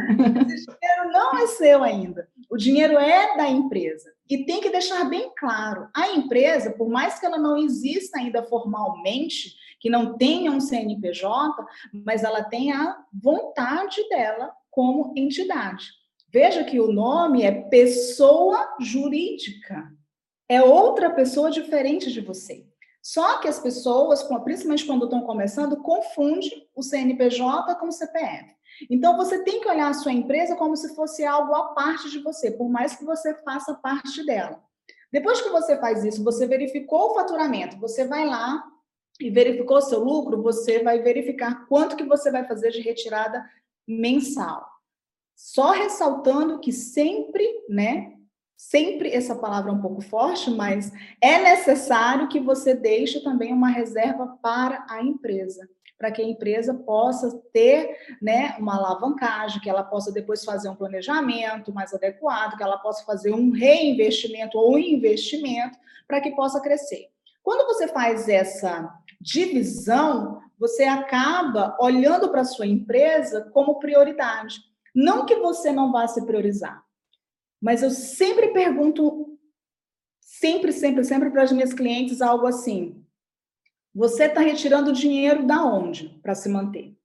Esse 0.49 0.65
dinheiro 0.65 1.11
não 1.11 1.37
é 1.37 1.47
seu 1.47 1.83
ainda. 1.83 2.27
O 2.49 2.57
dinheiro 2.57 2.97
é 2.97 3.35
da 3.35 3.49
empresa. 3.49 4.09
E 4.29 4.45
tem 4.45 4.61
que 4.61 4.69
deixar 4.69 5.03
bem 5.05 5.31
claro: 5.37 5.89
a 5.93 6.09
empresa, 6.11 6.71
por 6.71 6.89
mais 6.89 7.19
que 7.19 7.25
ela 7.25 7.37
não 7.37 7.57
exista 7.57 8.19
ainda 8.19 8.43
formalmente, 8.43 9.55
que 9.87 9.89
não 9.89 10.17
tenha 10.17 10.51
um 10.51 10.59
CNPJ, 10.59 11.65
mas 12.05 12.21
ela 12.21 12.43
tem 12.43 12.73
a 12.73 12.97
vontade 13.13 14.05
dela 14.09 14.51
como 14.69 15.13
entidade. 15.15 15.85
Veja 16.29 16.65
que 16.65 16.77
o 16.77 16.91
nome 16.91 17.43
é 17.43 17.53
pessoa 17.53 18.75
jurídica. 18.81 19.89
É 20.49 20.61
outra 20.61 21.09
pessoa 21.09 21.49
diferente 21.49 22.11
de 22.11 22.19
você. 22.19 22.67
Só 23.01 23.37
que 23.39 23.47
as 23.47 23.61
pessoas, 23.61 24.21
principalmente 24.43 24.85
quando 24.85 25.05
estão 25.05 25.21
começando, 25.21 25.81
confundem 25.81 26.67
o 26.75 26.83
CNPJ 26.83 27.75
com 27.75 27.87
o 27.87 27.91
CPF. 27.91 28.53
Então, 28.89 29.15
você 29.15 29.41
tem 29.41 29.61
que 29.61 29.69
olhar 29.69 29.87
a 29.87 29.93
sua 29.93 30.11
empresa 30.11 30.57
como 30.57 30.75
se 30.75 30.93
fosse 30.95 31.23
algo 31.25 31.55
à 31.55 31.69
parte 31.69 32.11
de 32.11 32.19
você, 32.19 32.51
por 32.51 32.69
mais 32.69 32.93
que 32.93 33.05
você 33.05 33.33
faça 33.35 33.73
parte 33.73 34.25
dela. 34.25 34.61
Depois 35.13 35.39
que 35.39 35.49
você 35.49 35.79
faz 35.79 36.03
isso, 36.03 36.25
você 36.25 36.45
verificou 36.45 37.11
o 37.11 37.13
faturamento, 37.13 37.79
você 37.79 38.05
vai 38.05 38.25
lá 38.25 38.61
e 39.19 39.29
verificou 39.29 39.81
seu 39.81 40.03
lucro, 40.03 40.41
você 40.41 40.83
vai 40.83 41.01
verificar 41.01 41.65
quanto 41.67 41.95
que 41.95 42.03
você 42.03 42.31
vai 42.31 42.45
fazer 42.47 42.71
de 42.71 42.81
retirada 42.81 43.43
mensal. 43.87 44.67
Só 45.35 45.71
ressaltando 45.71 46.59
que 46.59 46.71
sempre, 46.71 47.47
né, 47.69 48.13
sempre 48.55 49.11
essa 49.11 49.35
palavra 49.35 49.71
é 49.71 49.73
um 49.73 49.81
pouco 49.81 50.01
forte, 50.01 50.49
mas 50.49 50.91
é 51.21 51.39
necessário 51.39 52.27
que 52.27 52.39
você 52.39 52.73
deixe 52.73 53.21
também 53.21 53.53
uma 53.53 53.69
reserva 53.69 54.37
para 54.41 54.85
a 54.89 55.03
empresa, 55.03 55.69
para 55.97 56.11
que 56.11 56.21
a 56.21 56.25
empresa 56.25 56.73
possa 56.73 57.39
ter 57.53 57.95
né, 58.21 58.55
uma 58.59 58.75
alavancagem, 58.75 59.61
que 59.61 59.69
ela 59.69 59.83
possa 59.83 60.11
depois 60.11 60.43
fazer 60.43 60.69
um 60.69 60.75
planejamento 60.75 61.71
mais 61.71 61.93
adequado, 61.93 62.57
que 62.57 62.63
ela 62.63 62.77
possa 62.77 63.05
fazer 63.05 63.31
um 63.31 63.51
reinvestimento 63.51 64.57
ou 64.57 64.77
investimento 64.77 65.77
para 66.07 66.21
que 66.21 66.31
possa 66.31 66.59
crescer. 66.59 67.09
Quando 67.43 67.65
você 67.65 67.87
faz 67.87 68.27
essa 68.27 68.91
divisão, 69.19 70.41
você 70.57 70.83
acaba 70.83 71.77
olhando 71.79 72.29
para 72.29 72.41
a 72.41 72.45
sua 72.45 72.65
empresa 72.65 73.49
como 73.53 73.79
prioridade. 73.79 74.59
Não 74.93 75.25
que 75.25 75.35
você 75.35 75.71
não 75.71 75.91
vá 75.91 76.07
se 76.07 76.25
priorizar, 76.25 76.83
mas 77.61 77.83
eu 77.83 77.91
sempre 77.91 78.49
pergunto, 78.49 79.37
sempre, 80.19 80.71
sempre, 80.71 81.03
sempre 81.03 81.29
para 81.29 81.43
as 81.43 81.51
minhas 81.51 81.73
clientes 81.73 82.21
algo 82.21 82.47
assim: 82.47 83.03
você 83.93 84.25
está 84.25 84.41
retirando 84.41 84.93
dinheiro 84.93 85.45
da 85.45 85.63
onde 85.63 86.09
para 86.21 86.35
se 86.35 86.49
manter? 86.49 86.95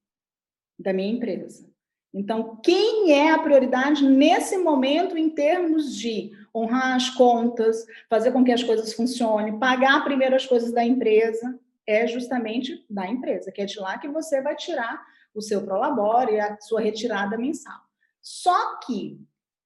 Da 0.78 0.92
minha 0.92 1.12
empresa. 1.12 1.70
Então, 2.14 2.60
quem 2.62 3.12
é 3.12 3.30
a 3.30 3.38
prioridade 3.38 4.06
nesse 4.06 4.58
momento 4.58 5.16
em 5.16 5.30
termos 5.30 5.96
de 5.96 6.32
honrar 6.54 6.94
as 6.94 7.08
contas, 7.08 7.86
fazer 8.10 8.32
com 8.32 8.44
que 8.44 8.52
as 8.52 8.62
coisas 8.62 8.92
funcionem, 8.92 9.58
pagar 9.58 10.04
primeiro 10.04 10.36
as 10.36 10.44
coisas 10.44 10.72
da 10.72 10.84
empresa? 10.84 11.58
É 11.86 12.06
justamente 12.06 12.84
da 12.88 13.06
empresa, 13.08 13.50
que 13.50 13.60
é 13.60 13.64
de 13.64 13.78
lá 13.78 13.98
que 13.98 14.08
você 14.08 14.40
vai 14.40 14.54
tirar 14.54 15.04
o 15.34 15.40
seu 15.40 15.64
prolabore 15.64 16.38
a 16.38 16.60
sua 16.60 16.80
retirada 16.80 17.36
mensal. 17.36 17.80
Só 18.20 18.78
que 18.80 19.20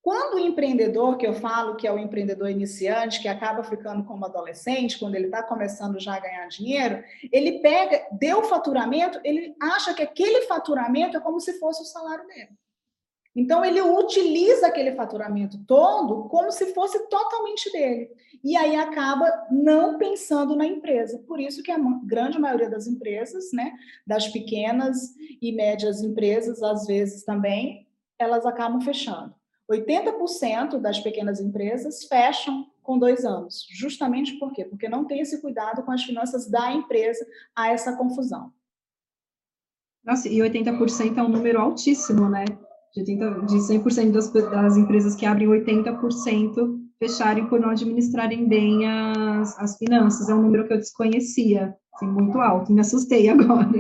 quando 0.06 0.34
o 0.34 0.38
empreendedor, 0.38 1.16
que 1.16 1.26
eu 1.26 1.34
falo 1.34 1.74
que 1.74 1.84
é 1.84 1.92
o 1.92 1.98
empreendedor 1.98 2.48
iniciante, 2.48 3.20
que 3.20 3.26
acaba 3.26 3.64
ficando 3.64 4.04
como 4.04 4.24
adolescente, 4.24 5.00
quando 5.00 5.16
ele 5.16 5.26
está 5.26 5.42
começando 5.42 5.98
já 5.98 6.14
a 6.14 6.20
ganhar 6.20 6.46
dinheiro, 6.46 7.02
ele 7.32 7.58
pega, 7.58 8.06
deu 8.12 8.44
faturamento, 8.44 9.20
ele 9.24 9.56
acha 9.60 9.92
que 9.92 10.02
aquele 10.02 10.42
faturamento 10.42 11.16
é 11.16 11.20
como 11.20 11.40
se 11.40 11.58
fosse 11.58 11.82
o 11.82 11.86
salário 11.86 12.24
dele. 12.28 12.50
Então, 13.36 13.62
ele 13.62 13.82
utiliza 13.82 14.66
aquele 14.66 14.92
faturamento 14.92 15.62
todo 15.66 16.24
como 16.30 16.50
se 16.50 16.72
fosse 16.72 17.06
totalmente 17.06 17.70
dele. 17.70 18.10
E 18.42 18.56
aí 18.56 18.76
acaba 18.76 19.30
não 19.50 19.98
pensando 19.98 20.56
na 20.56 20.66
empresa. 20.66 21.22
Por 21.28 21.38
isso 21.38 21.62
que 21.62 21.70
a 21.70 21.78
grande 22.04 22.38
maioria 22.38 22.70
das 22.70 22.86
empresas, 22.86 23.52
né, 23.52 23.74
das 24.06 24.28
pequenas 24.28 25.14
e 25.42 25.52
médias 25.52 26.02
empresas, 26.02 26.62
às 26.62 26.86
vezes 26.86 27.24
também, 27.24 27.86
elas 28.18 28.46
acabam 28.46 28.80
fechando. 28.80 29.34
80% 29.70 30.78
das 30.78 30.98
pequenas 31.00 31.38
empresas 31.38 32.04
fecham 32.04 32.70
com 32.82 32.98
dois 32.98 33.24
anos. 33.24 33.66
Justamente 33.70 34.38
por 34.38 34.52
quê? 34.52 34.64
Porque 34.64 34.88
não 34.88 35.04
tem 35.04 35.20
esse 35.20 35.42
cuidado 35.42 35.82
com 35.82 35.90
as 35.90 36.04
finanças 36.04 36.48
da 36.48 36.72
empresa 36.72 37.26
a 37.54 37.68
essa 37.68 37.96
confusão. 37.96 38.50
Nossa, 40.02 40.28
e 40.28 40.38
80% 40.38 41.18
é 41.18 41.22
um 41.22 41.28
número 41.28 41.60
altíssimo, 41.60 42.28
né? 42.28 42.44
De, 42.96 43.12
80, 43.12 43.46
de 43.46 43.56
100% 43.56 44.10
das, 44.10 44.32
das 44.32 44.76
empresas 44.78 45.14
que 45.14 45.26
abrem 45.26 45.48
80% 45.48 46.78
fecharem 46.98 47.46
por 47.46 47.60
não 47.60 47.68
administrarem 47.68 48.48
bem 48.48 48.86
as, 48.86 49.58
as 49.58 49.76
finanças. 49.76 50.30
É 50.30 50.34
um 50.34 50.40
número 50.40 50.66
que 50.66 50.72
eu 50.72 50.78
desconhecia, 50.78 51.74
assim, 51.94 52.06
muito 52.06 52.38
alto, 52.38 52.72
me 52.72 52.80
assustei 52.80 53.28
agora. 53.30 53.70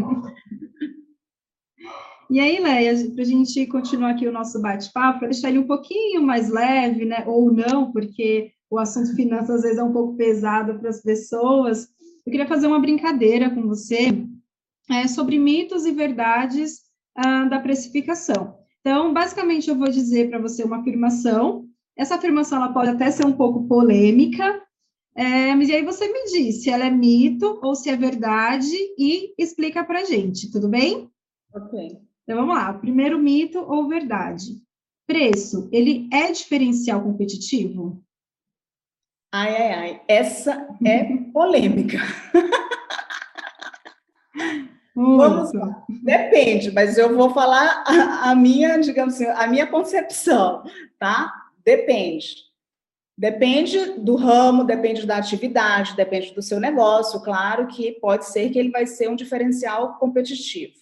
E 2.28 2.38
aí, 2.38 2.60
Leia, 2.60 3.10
para 3.14 3.22
a 3.22 3.26
gente 3.26 3.66
continuar 3.66 4.10
aqui 4.10 4.28
o 4.28 4.32
nosso 4.32 4.60
bate-papo, 4.60 5.20
para 5.20 5.28
deixar 5.28 5.48
ele 5.48 5.60
um 5.60 5.66
pouquinho 5.66 6.20
mais 6.20 6.50
leve, 6.50 7.06
né, 7.06 7.24
ou 7.26 7.50
não, 7.50 7.92
porque 7.92 8.50
o 8.68 8.78
assunto 8.78 9.14
finanças 9.14 9.56
às 9.56 9.62
vezes 9.62 9.78
é 9.78 9.82
um 9.82 9.92
pouco 9.92 10.16
pesado 10.16 10.78
para 10.78 10.90
as 10.90 11.00
pessoas, 11.00 11.88
eu 12.26 12.32
queria 12.32 12.46
fazer 12.46 12.66
uma 12.66 12.80
brincadeira 12.80 13.48
com 13.48 13.62
você 13.62 14.26
é, 14.90 15.06
sobre 15.06 15.38
mitos 15.38 15.86
e 15.86 15.92
verdades 15.92 16.80
ah, 17.16 17.44
da 17.44 17.60
precificação. 17.60 18.65
Então, 18.86 19.12
basicamente, 19.12 19.68
eu 19.68 19.74
vou 19.74 19.88
dizer 19.88 20.30
para 20.30 20.38
você 20.38 20.62
uma 20.62 20.78
afirmação. 20.78 21.68
Essa 21.98 22.14
afirmação 22.14 22.58
ela 22.58 22.72
pode 22.72 22.90
até 22.90 23.10
ser 23.10 23.26
um 23.26 23.32
pouco 23.32 23.66
polêmica, 23.66 24.62
é, 25.12 25.52
mas 25.56 25.68
aí 25.70 25.84
você 25.84 26.06
me 26.06 26.24
diz 26.26 26.62
se 26.62 26.70
ela 26.70 26.84
é 26.84 26.90
mito 26.90 27.58
ou 27.64 27.74
se 27.74 27.90
é 27.90 27.96
verdade 27.96 28.76
e 28.96 29.34
explica 29.36 29.82
para 29.82 30.02
a 30.02 30.04
gente, 30.04 30.52
tudo 30.52 30.68
bem? 30.68 31.10
Ok. 31.52 31.98
Então 32.22 32.36
vamos 32.36 32.54
lá, 32.54 32.72
primeiro 32.74 33.18
mito 33.18 33.58
ou 33.58 33.88
verdade? 33.88 34.62
Preço, 35.04 35.68
ele 35.72 36.08
é 36.12 36.30
diferencial 36.30 37.02
competitivo? 37.02 38.00
Ai, 39.34 39.56
ai, 39.56 39.72
ai, 39.72 40.02
essa 40.06 40.64
é 40.84 41.04
polêmica. 41.34 41.98
Vamos 44.96 45.52
lá. 45.52 45.84
Depende, 46.02 46.72
mas 46.72 46.96
eu 46.96 47.14
vou 47.14 47.28
falar 47.28 47.84
a, 47.86 48.30
a, 48.30 48.34
minha, 48.34 48.78
digamos 48.78 49.14
assim, 49.14 49.26
a 49.26 49.46
minha 49.46 49.66
concepção, 49.66 50.62
tá? 50.98 51.30
Depende. 51.62 52.46
Depende 53.18 53.98
do 53.98 54.16
ramo, 54.16 54.64
depende 54.64 55.06
da 55.06 55.18
atividade, 55.18 55.94
depende 55.94 56.32
do 56.34 56.40
seu 56.40 56.58
negócio. 56.58 57.20
Claro 57.20 57.66
que 57.66 57.92
pode 58.00 58.24
ser 58.26 58.48
que 58.48 58.58
ele 58.58 58.70
vai 58.70 58.86
ser 58.86 59.10
um 59.10 59.16
diferencial 59.16 59.98
competitivo. 59.98 60.74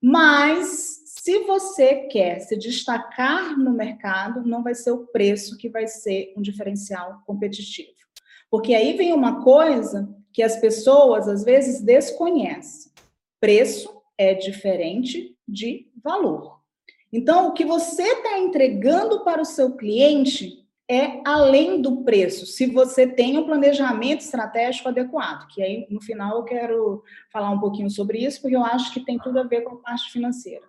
Mas 0.00 1.02
se 1.06 1.40
você 1.40 2.06
quer 2.06 2.38
se 2.38 2.56
destacar 2.56 3.58
no 3.58 3.72
mercado, 3.72 4.46
não 4.46 4.62
vai 4.62 4.76
ser 4.76 4.92
o 4.92 5.06
preço 5.08 5.56
que 5.56 5.68
vai 5.68 5.88
ser 5.88 6.32
um 6.36 6.42
diferencial 6.42 7.20
competitivo. 7.26 7.90
Porque 8.48 8.74
aí 8.74 8.96
vem 8.96 9.12
uma 9.12 9.42
coisa 9.42 10.08
que 10.32 10.42
as 10.42 10.56
pessoas 10.56 11.26
às 11.26 11.42
vezes 11.42 11.80
desconhecem. 11.80 12.92
Preço 13.40 14.02
é 14.18 14.34
diferente 14.34 15.36
de 15.46 15.88
valor. 16.02 16.60
Então, 17.12 17.48
o 17.48 17.52
que 17.52 17.64
você 17.64 18.02
está 18.02 18.38
entregando 18.38 19.24
para 19.24 19.40
o 19.40 19.44
seu 19.44 19.76
cliente 19.76 20.66
é 20.88 21.20
além 21.24 21.82
do 21.82 22.02
preço, 22.04 22.46
se 22.46 22.66
você 22.66 23.06
tem 23.08 23.36
um 23.36 23.44
planejamento 23.44 24.20
estratégico 24.20 24.88
adequado, 24.88 25.48
que 25.48 25.60
aí 25.60 25.84
no 25.90 26.00
final 26.00 26.38
eu 26.38 26.44
quero 26.44 27.02
falar 27.32 27.50
um 27.50 27.58
pouquinho 27.58 27.90
sobre 27.90 28.18
isso, 28.18 28.40
porque 28.40 28.54
eu 28.54 28.64
acho 28.64 28.94
que 28.94 29.04
tem 29.04 29.18
tudo 29.18 29.40
a 29.40 29.42
ver 29.42 29.62
com 29.62 29.74
a 29.74 29.78
parte 29.78 30.12
financeira. 30.12 30.64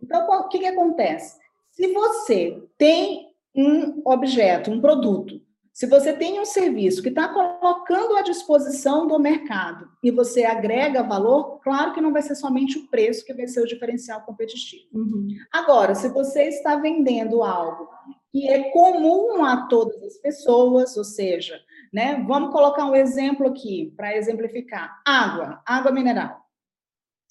Então, 0.00 0.28
o 0.28 0.48
que, 0.48 0.60
que 0.60 0.66
acontece? 0.66 1.38
Se 1.72 1.92
você 1.92 2.62
tem 2.78 3.28
um 3.54 4.02
objeto, 4.04 4.70
um 4.70 4.80
produto, 4.80 5.40
se 5.76 5.86
você 5.86 6.14
tem 6.14 6.40
um 6.40 6.44
serviço 6.46 7.02
que 7.02 7.10
está 7.10 7.28
colocando 7.28 8.16
à 8.16 8.22
disposição 8.22 9.06
do 9.06 9.18
mercado 9.18 9.86
e 10.02 10.10
você 10.10 10.42
agrega 10.42 11.02
valor, 11.02 11.60
claro 11.60 11.92
que 11.92 12.00
não 12.00 12.14
vai 12.14 12.22
ser 12.22 12.34
somente 12.34 12.78
o 12.78 12.88
preço 12.88 13.26
que 13.26 13.34
vai 13.34 13.46
ser 13.46 13.60
o 13.60 13.66
diferencial 13.66 14.22
competitivo. 14.22 14.88
Uhum. 14.94 15.28
Agora, 15.52 15.94
se 15.94 16.08
você 16.08 16.44
está 16.44 16.76
vendendo 16.76 17.42
algo 17.42 17.90
que 18.32 18.48
é 18.48 18.70
comum 18.70 19.44
a 19.44 19.66
todas 19.66 20.02
as 20.02 20.16
pessoas, 20.16 20.96
ou 20.96 21.04
seja, 21.04 21.60
né, 21.92 22.24
vamos 22.26 22.52
colocar 22.52 22.86
um 22.86 22.96
exemplo 22.96 23.46
aqui 23.46 23.92
para 23.98 24.16
exemplificar: 24.16 25.02
água, 25.06 25.60
água 25.66 25.92
mineral. 25.92 26.40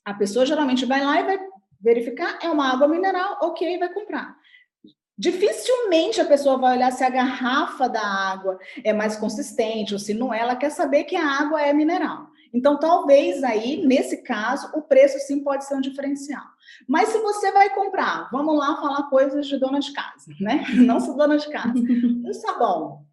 A 0.05 0.13
pessoa 0.13 0.45
geralmente 0.45 0.85
vai 0.85 1.03
lá 1.03 1.19
e 1.19 1.23
vai 1.23 1.39
verificar, 1.81 2.37
é 2.43 2.49
uma 2.49 2.71
água 2.71 2.87
mineral, 2.87 3.39
ok, 3.41 3.79
vai 3.79 3.91
comprar. 3.91 4.37
Dificilmente 5.17 6.19
a 6.19 6.25
pessoa 6.25 6.57
vai 6.57 6.75
olhar 6.75 6.91
se 6.91 7.03
a 7.03 7.09
garrafa 7.09 7.87
da 7.87 8.05
água 8.05 8.59
é 8.83 8.91
mais 8.91 9.15
consistente 9.15 9.93
ou 9.93 9.99
se 9.99 10.13
não 10.13 10.33
é, 10.33 10.39
ela 10.39 10.55
quer 10.55 10.69
saber 10.69 11.05
que 11.05 11.15
a 11.15 11.25
água 11.25 11.61
é 11.61 11.71
mineral. 11.71 12.27
Então, 12.53 12.79
talvez 12.79 13.43
aí, 13.43 13.85
nesse 13.85 14.23
caso, 14.23 14.71
o 14.73 14.81
preço 14.81 15.19
sim 15.19 15.43
pode 15.43 15.65
ser 15.65 15.75
um 15.75 15.81
diferencial. 15.81 16.43
Mas 16.87 17.09
se 17.09 17.17
você 17.19 17.51
vai 17.51 17.73
comprar, 17.75 18.29
vamos 18.31 18.57
lá 18.57 18.77
falar 18.77 19.09
coisas 19.09 19.45
de 19.47 19.57
dona 19.57 19.79
de 19.79 19.91
casa, 19.91 20.31
né? 20.39 20.63
Não 20.75 20.99
sou 21.01 21.17
dona 21.17 21.37
de 21.37 21.49
casa. 21.49 21.73
Um 22.25 22.33
sabão. 22.33 23.05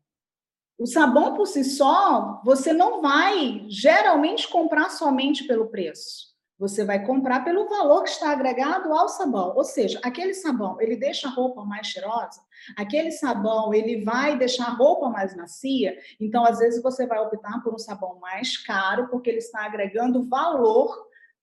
O 0.79 0.87
sabão 0.87 1.35
por 1.35 1.47
si 1.47 1.63
só, 1.63 2.41
você 2.45 2.73
não 2.73 3.01
vai 3.01 3.67
geralmente 3.69 4.49
comprar 4.49 4.91
somente 4.91 5.45
pelo 5.45 5.69
preço. 5.69 6.32
Você 6.63 6.85
vai 6.85 7.05
comprar 7.05 7.43
pelo 7.43 7.69
valor 7.69 8.05
que 8.05 8.11
está 8.11 8.31
agregado 8.31 8.95
ao 8.95 9.09
sabão. 9.09 9.53
Ou 9.57 9.65
seja, 9.65 9.99
aquele 10.01 10.33
sabão, 10.33 10.81
ele 10.81 10.95
deixa 10.95 11.27
a 11.27 11.31
roupa 11.33 11.65
mais 11.65 11.89
cheirosa, 11.89 12.41
aquele 12.77 13.11
sabão, 13.11 13.75
ele 13.75 14.05
vai 14.05 14.39
deixar 14.39 14.67
a 14.67 14.75
roupa 14.75 15.11
mais 15.11 15.35
macia. 15.35 15.99
Então, 16.21 16.45
às 16.45 16.61
vezes, 16.61 16.81
você 16.81 17.05
vai 17.05 17.19
optar 17.19 17.61
por 17.65 17.75
um 17.75 17.79
sabão 17.79 18.21
mais 18.21 18.57
caro, 18.59 19.09
porque 19.09 19.29
ele 19.29 19.39
está 19.39 19.65
agregando 19.65 20.23
valor 20.29 20.97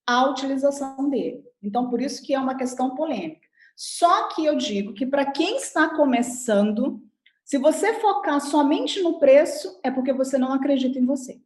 à 0.08 0.26
utilização 0.30 1.10
dele. 1.10 1.44
Então, 1.62 1.90
por 1.90 2.00
isso 2.00 2.24
que 2.24 2.34
é 2.34 2.40
uma 2.40 2.56
questão 2.56 2.96
polêmica. 2.96 3.46
Só 3.76 4.30
que 4.30 4.46
eu 4.46 4.56
digo 4.56 4.94
que 4.94 5.06
para 5.06 5.26
quem 5.26 5.58
está 5.58 5.90
começando, 5.98 7.04
se 7.44 7.58
você 7.58 7.94
focar 7.96 8.40
somente 8.40 9.02
no 9.02 9.20
preço, 9.20 9.82
é 9.84 9.92
porque 9.92 10.14
você 10.14 10.38
não 10.38 10.54
acredita 10.54 10.98
em 10.98 11.06
você. 11.06 11.42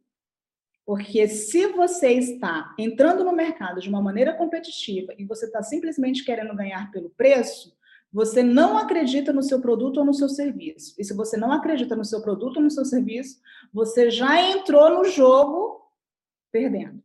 Porque 0.84 1.26
se 1.28 1.66
você 1.68 2.12
está 2.12 2.74
entrando 2.78 3.24
no 3.24 3.32
mercado 3.32 3.80
de 3.80 3.88
uma 3.88 4.02
maneira 4.02 4.34
competitiva 4.34 5.14
e 5.18 5.24
você 5.24 5.46
está 5.46 5.62
simplesmente 5.62 6.24
querendo 6.24 6.54
ganhar 6.54 6.90
pelo 6.90 7.08
preço, 7.10 7.74
você 8.12 8.42
não 8.42 8.78
acredita 8.78 9.32
no 9.32 9.42
seu 9.42 9.60
produto 9.60 9.96
ou 9.98 10.04
no 10.04 10.14
seu 10.14 10.28
serviço. 10.28 10.94
E 10.98 11.04
se 11.04 11.14
você 11.14 11.36
não 11.36 11.50
acredita 11.50 11.96
no 11.96 12.04
seu 12.04 12.22
produto 12.22 12.58
ou 12.58 12.62
no 12.62 12.70
seu 12.70 12.84
serviço, 12.84 13.40
você 13.72 14.10
já 14.10 14.40
entrou 14.40 14.90
no 14.90 15.04
jogo 15.04 15.90
perdendo. 16.52 17.02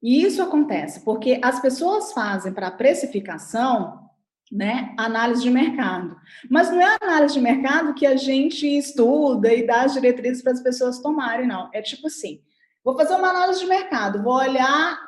E 0.00 0.22
isso 0.22 0.42
acontece 0.42 1.00
porque 1.00 1.40
as 1.42 1.60
pessoas 1.60 2.12
fazem 2.12 2.52
para 2.52 2.70
precificação, 2.70 4.08
né, 4.52 4.94
análise 4.98 5.42
de 5.42 5.50
mercado. 5.50 6.16
Mas 6.48 6.70
não 6.70 6.80
é 6.80 6.96
análise 7.00 7.34
de 7.34 7.40
mercado 7.40 7.94
que 7.94 8.06
a 8.06 8.14
gente 8.14 8.66
estuda 8.66 9.52
e 9.52 9.66
dá 9.66 9.82
as 9.82 9.94
diretrizes 9.94 10.42
para 10.42 10.52
as 10.52 10.60
pessoas 10.62 11.00
tomarem, 11.00 11.48
não. 11.48 11.70
É 11.72 11.80
tipo 11.82 12.06
assim, 12.06 12.40
Vou 12.84 12.96
fazer 12.96 13.14
uma 13.14 13.30
análise 13.30 13.60
de 13.60 13.66
mercado, 13.66 14.22
vou 14.22 14.34
olhar 14.34 15.02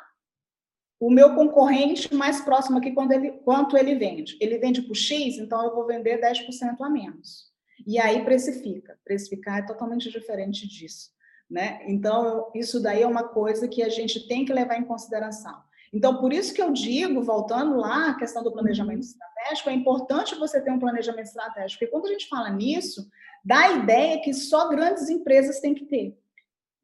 o 0.99 1.11
meu 1.11 1.35
concorrente 1.35 2.13
mais 2.13 2.41
próximo 2.41 2.79
aqui 2.79 2.91
quando 2.91 3.11
ele, 3.11 3.31
quanto 3.43 3.77
ele 3.77 3.95
vende. 3.95 4.35
Ele 4.41 4.57
vende 4.57 4.81
por 4.81 4.95
X, 4.95 5.37
então 5.37 5.63
eu 5.63 5.75
vou 5.75 5.85
vender 5.85 6.19
10% 6.19 6.81
a 6.81 6.89
menos. 6.89 7.51
E 7.85 7.99
aí 7.99 8.25
precifica. 8.25 8.97
Precificar 9.05 9.59
é 9.59 9.65
totalmente 9.65 10.09
diferente 10.09 10.67
disso. 10.67 11.11
Né? 11.49 11.81
Então, 11.87 12.51
isso 12.53 12.81
daí 12.81 13.03
é 13.03 13.07
uma 13.07 13.27
coisa 13.27 13.67
que 13.67 13.83
a 13.83 13.89
gente 13.89 14.27
tem 14.27 14.43
que 14.43 14.51
levar 14.51 14.77
em 14.77 14.83
consideração. 14.83 15.55
Então, 15.93 16.19
por 16.19 16.33
isso 16.33 16.53
que 16.53 16.61
eu 16.61 16.73
digo, 16.73 17.21
voltando 17.21 17.77
lá, 17.77 18.09
a 18.09 18.17
questão 18.17 18.43
do 18.43 18.51
planejamento 18.51 19.03
uhum. 19.03 19.09
estratégico, 19.09 19.69
é 19.69 19.73
importante 19.73 20.35
você 20.35 20.59
ter 20.59 20.71
um 20.71 20.79
planejamento 20.79 21.27
estratégico, 21.27 21.79
porque 21.79 21.91
quando 21.91 22.07
a 22.07 22.11
gente 22.11 22.27
fala 22.27 22.49
nisso, 22.49 23.09
dá 23.45 23.59
a 23.59 23.71
ideia 23.73 24.21
que 24.21 24.33
só 24.33 24.67
grandes 24.67 25.09
empresas 25.09 25.59
têm 25.59 25.73
que 25.73 25.85
ter. 25.85 26.17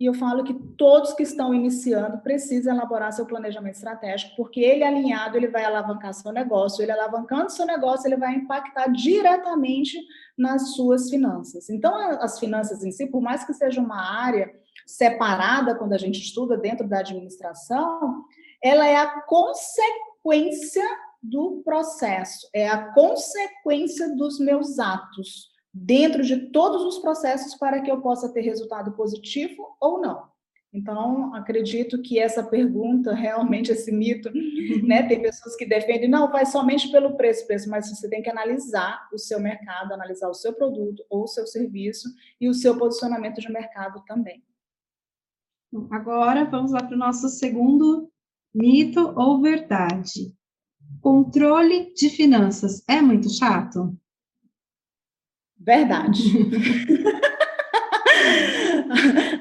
E 0.03 0.05
eu 0.05 0.13
falo 0.13 0.43
que 0.43 0.53
todos 0.53 1.13
que 1.13 1.23
estão 1.23 1.53
iniciando 1.53 2.17
precisam 2.17 2.75
elaborar 2.75 3.13
seu 3.13 3.25
planejamento 3.25 3.75
estratégico, 3.75 4.35
porque 4.35 4.59
ele 4.59 4.83
alinhado, 4.83 5.37
ele 5.37 5.47
vai 5.47 5.63
alavancar 5.63 6.13
seu 6.13 6.29
negócio, 6.33 6.83
ele 6.83 6.91
alavancando 6.91 7.49
seu 7.49 7.65
negócio, 7.65 8.05
ele 8.05 8.17
vai 8.17 8.35
impactar 8.35 8.91
diretamente 8.91 9.97
nas 10.37 10.75
suas 10.75 11.09
finanças. 11.09 11.69
Então, 11.69 11.95
as 12.19 12.37
finanças 12.37 12.83
em 12.83 12.91
si, 12.91 13.07
por 13.07 13.21
mais 13.21 13.45
que 13.45 13.53
seja 13.53 13.79
uma 13.79 13.95
área 13.95 14.53
separada 14.85 15.73
quando 15.73 15.93
a 15.93 15.97
gente 15.97 16.19
estuda 16.19 16.57
dentro 16.57 16.85
da 16.85 16.99
administração, 16.99 18.25
ela 18.61 18.85
é 18.85 18.97
a 18.97 19.21
consequência 19.21 20.85
do 21.21 21.61
processo, 21.63 22.49
é 22.51 22.67
a 22.67 22.91
consequência 22.91 24.13
dos 24.17 24.37
meus 24.37 24.79
atos 24.79 25.52
dentro 25.73 26.23
de 26.23 26.51
todos 26.51 26.83
os 26.83 26.99
processos 26.99 27.55
para 27.55 27.81
que 27.81 27.89
eu 27.89 28.01
possa 28.01 28.31
ter 28.31 28.41
resultado 28.41 28.91
positivo 28.91 29.75
ou 29.81 29.99
não. 29.99 30.31
Então, 30.71 31.35
acredito 31.35 32.01
que 32.01 32.17
essa 32.17 32.43
pergunta, 32.43 33.13
realmente, 33.15 33.71
esse 33.71 33.91
mito, 33.91 34.31
né? 34.83 35.03
Tem 35.03 35.21
pessoas 35.21 35.55
que 35.55 35.65
defendem, 35.65 36.09
não, 36.09 36.31
vai 36.31 36.45
somente 36.45 36.91
pelo 36.91 37.15
preço, 37.15 37.45
preço, 37.45 37.69
mas 37.69 37.89
você 37.89 38.09
tem 38.09 38.23
que 38.23 38.29
analisar 38.29 39.07
o 39.13 39.17
seu 39.17 39.39
mercado, 39.39 39.93
analisar 39.93 40.29
o 40.29 40.33
seu 40.33 40.53
produto 40.53 41.03
ou 41.09 41.23
o 41.23 41.27
seu 41.27 41.45
serviço 41.45 42.09
e 42.41 42.49
o 42.49 42.53
seu 42.53 42.77
posicionamento 42.77 43.39
de 43.39 43.51
mercado 43.51 44.03
também. 44.05 44.43
Agora, 45.91 46.45
vamos 46.45 46.71
lá 46.71 46.83
para 46.83 46.95
o 46.95 46.99
nosso 46.99 47.29
segundo 47.29 48.11
mito 48.53 49.13
ou 49.15 49.41
verdade. 49.41 50.33
Controle 51.01 51.93
de 51.93 52.09
finanças 52.09 52.83
é 52.87 53.01
muito 53.01 53.29
chato? 53.29 53.95
Verdade. 55.65 56.23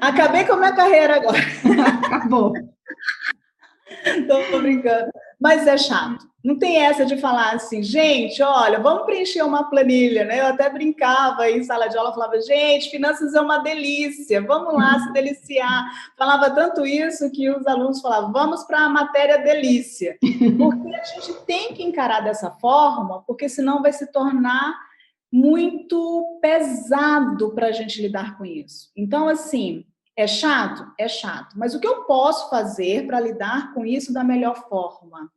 Acabei 0.01 0.45
com 0.45 0.53
a 0.53 0.57
minha 0.57 0.75
carreira 0.75 1.15
agora. 1.17 1.37
Acabou. 2.07 2.53
Estou 4.05 4.61
brincando. 4.61 5.11
Mas 5.39 5.67
é 5.67 5.77
chato. 5.77 6.25
Não 6.43 6.59
tem 6.59 6.77
essa 6.77 7.05
de 7.05 7.15
falar 7.17 7.53
assim, 7.53 7.81
gente, 7.81 8.43
olha, 8.43 8.77
vamos 8.77 9.05
preencher 9.05 9.41
uma 9.43 9.69
planilha, 9.69 10.25
né? 10.25 10.41
Eu 10.41 10.47
até 10.47 10.69
brincava 10.69 11.49
em 11.49 11.63
sala 11.63 11.87
de 11.87 11.97
aula, 11.97 12.13
falava, 12.13 12.39
gente, 12.41 12.89
finanças 12.89 13.33
é 13.33 13.39
uma 13.39 13.59
delícia, 13.59 14.41
vamos 14.41 14.73
lá 14.73 14.99
se 14.99 15.13
deliciar. 15.13 15.85
Falava 16.17 16.49
tanto 16.49 16.85
isso 16.85 17.31
que 17.31 17.49
os 17.49 17.65
alunos 17.65 18.01
falavam, 18.01 18.33
vamos 18.33 18.65
para 18.65 18.81
a 18.81 18.89
matéria 18.89 19.37
delícia. 19.37 20.17
Porque 20.57 20.93
a 20.93 21.03
gente 21.05 21.33
tem 21.45 21.73
que 21.73 21.81
encarar 21.81 22.19
dessa 22.19 22.51
forma, 22.51 23.23
porque 23.25 23.47
senão 23.47 23.81
vai 23.81 23.93
se 23.93 24.11
tornar 24.11 24.75
muito 25.33 26.37
pesado 26.39 27.55
para 27.55 27.65
a 27.65 27.71
gente 27.71 27.99
lidar 27.99 28.37
com 28.37 28.45
isso. 28.45 28.91
Então, 28.95 29.27
assim, 29.27 29.83
é 30.15 30.27
chato? 30.27 30.85
É 30.95 31.07
chato. 31.07 31.57
Mas 31.57 31.73
o 31.73 31.79
que 31.79 31.87
eu 31.87 32.03
posso 32.03 32.51
fazer 32.51 33.07
para 33.07 33.19
lidar 33.19 33.73
com 33.73 33.83
isso 33.83 34.13
da 34.13 34.23
melhor 34.23 34.69
forma? 34.69 35.33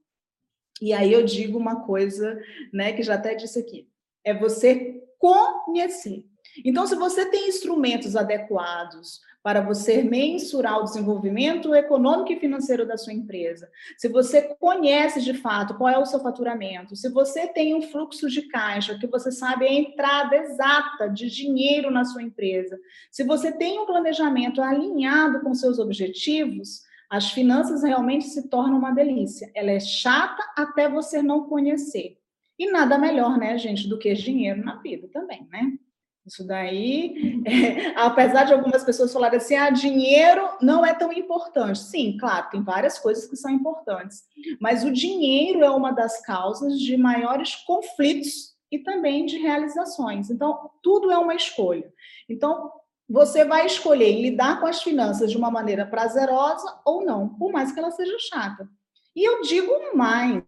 E 0.83 0.93
aí 0.93 1.11
eu 1.11 1.25
digo 1.25 1.59
uma 1.59 1.87
coisa, 1.87 2.39
né, 2.75 2.93
que 2.93 3.03
já 3.03 3.15
até 3.15 3.35
disse 3.35 3.59
aqui, 3.59 3.89
é 4.23 4.35
você 4.35 5.03
conhecer. 5.19 6.27
Então, 6.63 6.87
se 6.87 6.95
você 6.95 7.25
tem 7.31 7.49
instrumentos 7.49 8.17
adequados 8.17 9.21
para 9.47 9.61
você 9.61 10.03
mensurar 10.03 10.81
o 10.81 10.83
desenvolvimento 10.83 11.73
econômico 11.73 12.33
e 12.33 12.41
financeiro 12.41 12.85
da 12.85 12.99
sua 12.99 13.13
empresa, 13.13 13.71
se 13.97 14.09
você 14.09 14.43
conhece 14.59 15.21
de 15.23 15.35
fato 15.35 15.77
qual 15.77 15.89
é 15.89 15.97
o 15.97 16.05
seu 16.05 16.19
faturamento, 16.19 16.97
se 16.97 17.09
você 17.09 17.47
tem 17.47 17.73
um 17.73 17.81
fluxo 17.81 18.29
de 18.29 18.43
caixa, 18.49 18.99
que 18.99 19.07
você 19.07 19.31
sabe 19.31 19.65
a 19.65 19.73
entrada 19.73 20.35
exata 20.35 21.09
de 21.09 21.31
dinheiro 21.31 21.93
na 21.93 22.05
sua 22.05 22.25
empresa, 22.25 22.77
se 23.09 23.23
você 23.23 23.53
tem 23.53 23.79
um 23.79 23.87
planejamento 23.87 24.61
alinhado 24.61 25.39
com 25.43 25.55
seus 25.55 25.79
objetivos, 25.79 26.83
as 27.09 27.31
finanças 27.31 27.85
realmente 27.85 28.25
se 28.25 28.49
tornam 28.49 28.77
uma 28.77 28.91
delícia. 28.91 29.49
Ela 29.55 29.71
é 29.71 29.79
chata 29.79 30.43
até 30.57 30.89
você 30.89 31.23
não 31.23 31.49
conhecer. 31.49 32.19
E 32.59 32.69
nada 32.69 32.99
melhor, 32.99 33.39
né, 33.39 33.57
gente, 33.59 33.89
do 33.89 33.97
que 33.97 34.13
dinheiro 34.13 34.65
na 34.65 34.83
vida 34.83 35.07
também, 35.13 35.47
né? 35.53 35.79
Isso 36.27 36.45
daí, 36.45 37.41
é, 37.47 37.95
apesar 38.01 38.45
de 38.45 38.53
algumas 38.53 38.83
pessoas 38.83 39.13
falarem 39.13 39.37
assim, 39.37 39.55
ah, 39.55 39.71
dinheiro 39.71 40.49
não 40.61 40.85
é 40.85 40.93
tão 40.93 41.13
importante. 41.13 41.79
Sim, 41.79 42.17
claro, 42.19 42.51
tem 42.51 42.63
várias 42.63 42.99
coisas 42.99 43.27
que 43.27 43.37
são 43.37 43.51
importantes, 43.51 44.25
mas 44.61 44.83
o 44.83 44.93
dinheiro 44.93 45.63
é 45.63 45.71
uma 45.71 45.93
das 45.93 46.21
causas 46.23 46.81
de 46.81 46.97
maiores 46.97 47.55
conflitos 47.65 48.57
e 48.73 48.81
também 48.81 49.25
de 49.25 49.39
realizações. 49.39 50.29
Então, 50.29 50.69
tudo 50.83 51.13
é 51.13 51.19
uma 51.19 51.35
escolha. 51.35 51.93
Então, 52.29 52.73
você 53.09 53.45
vai 53.45 53.65
escolher 53.67 54.21
lidar 54.21 54.59
com 54.59 54.67
as 54.67 54.83
finanças 54.83 55.31
de 55.31 55.37
uma 55.37 55.51
maneira 55.51 55.87
prazerosa 55.87 56.81
ou 56.85 57.05
não, 57.05 57.29
por 57.29 57.53
mais 57.53 57.71
que 57.71 57.79
ela 57.79 57.93
seja 57.93 58.17
chata. 58.19 58.69
E 59.15 59.25
eu 59.25 59.43
digo 59.43 59.73
mais, 59.95 60.43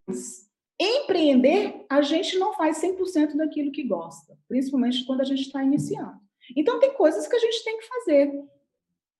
Empreender, 0.81 1.85
a 1.91 2.03
gente 2.03 2.39
não 2.39 2.55
faz 2.55 2.81
100% 2.81 3.37
daquilo 3.37 3.73
que 3.73 3.83
gosta, 3.83 4.39
principalmente 4.47 5.05
quando 5.05 5.21
a 5.21 5.25
gente 5.25 5.43
está 5.43 5.63
iniciando. 5.63 6.21
Então, 6.57 6.79
tem 6.79 6.95
coisas 6.95 7.27
que 7.27 7.35
a 7.35 7.39
gente 7.39 7.65
tem 7.65 7.79
que 7.79 7.89
fazer. 7.89 8.45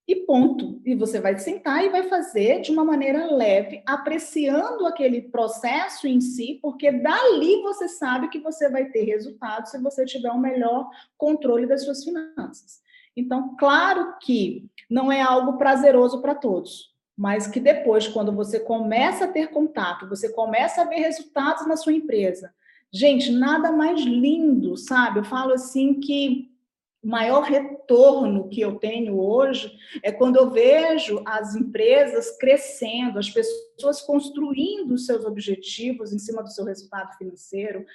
E 0.07 0.15
ponto. 0.15 0.81
E 0.85 0.95
você 0.95 1.19
vai 1.19 1.37
sentar 1.37 1.85
e 1.85 1.89
vai 1.89 2.03
fazer 2.03 2.61
de 2.61 2.71
uma 2.71 2.83
maneira 2.83 3.29
leve, 3.31 3.83
apreciando 3.85 4.87
aquele 4.87 5.21
processo 5.21 6.07
em 6.07 6.19
si, 6.19 6.57
porque 6.61 6.91
dali 6.91 7.61
você 7.61 7.87
sabe 7.87 8.29
que 8.29 8.39
você 8.39 8.69
vai 8.69 8.85
ter 8.85 9.03
resultado 9.03 9.67
se 9.67 9.77
você 9.79 10.05
tiver 10.05 10.31
um 10.31 10.39
melhor 10.39 10.89
controle 11.17 11.67
das 11.67 11.83
suas 11.83 12.03
finanças. 12.03 12.81
Então, 13.15 13.55
claro 13.57 14.17
que 14.19 14.67
não 14.89 15.11
é 15.11 15.21
algo 15.21 15.57
prazeroso 15.57 16.21
para 16.21 16.33
todos 16.33 16.89
mas 17.19 17.47
que 17.47 17.59
depois, 17.59 18.07
quando 18.07 18.31
você 18.31 18.61
começa 18.61 19.25
a 19.25 19.27
ter 19.27 19.47
contato, 19.49 20.07
você 20.07 20.31
começa 20.31 20.81
a 20.81 20.85
ver 20.85 21.01
resultados 21.01 21.67
na 21.67 21.75
sua 21.75 21.91
empresa. 21.91 22.49
Gente, 22.93 23.29
nada 23.29 23.73
mais 23.73 23.99
lindo, 23.99 24.77
sabe? 24.77 25.19
Eu 25.19 25.25
falo 25.25 25.51
assim 25.51 25.99
que 25.99 26.48
o 27.01 27.07
maior 27.07 27.43
retorno 27.43 28.49
que 28.49 28.59
eu 28.59 28.75
tenho 28.75 29.17
hoje 29.17 29.71
é 30.03 30.11
quando 30.11 30.35
eu 30.35 30.49
vejo 30.49 31.21
as 31.25 31.55
empresas 31.55 32.37
crescendo, 32.37 33.17
as 33.17 33.29
pessoas 33.29 34.01
construindo 34.01 34.97
seus 34.97 35.23
objetivos 35.23 36.11
em 36.11 36.19
cima 36.19 36.43
do 36.43 36.51
seu 36.51 36.65
resultado 36.65 37.17
financeiro. 37.17 37.85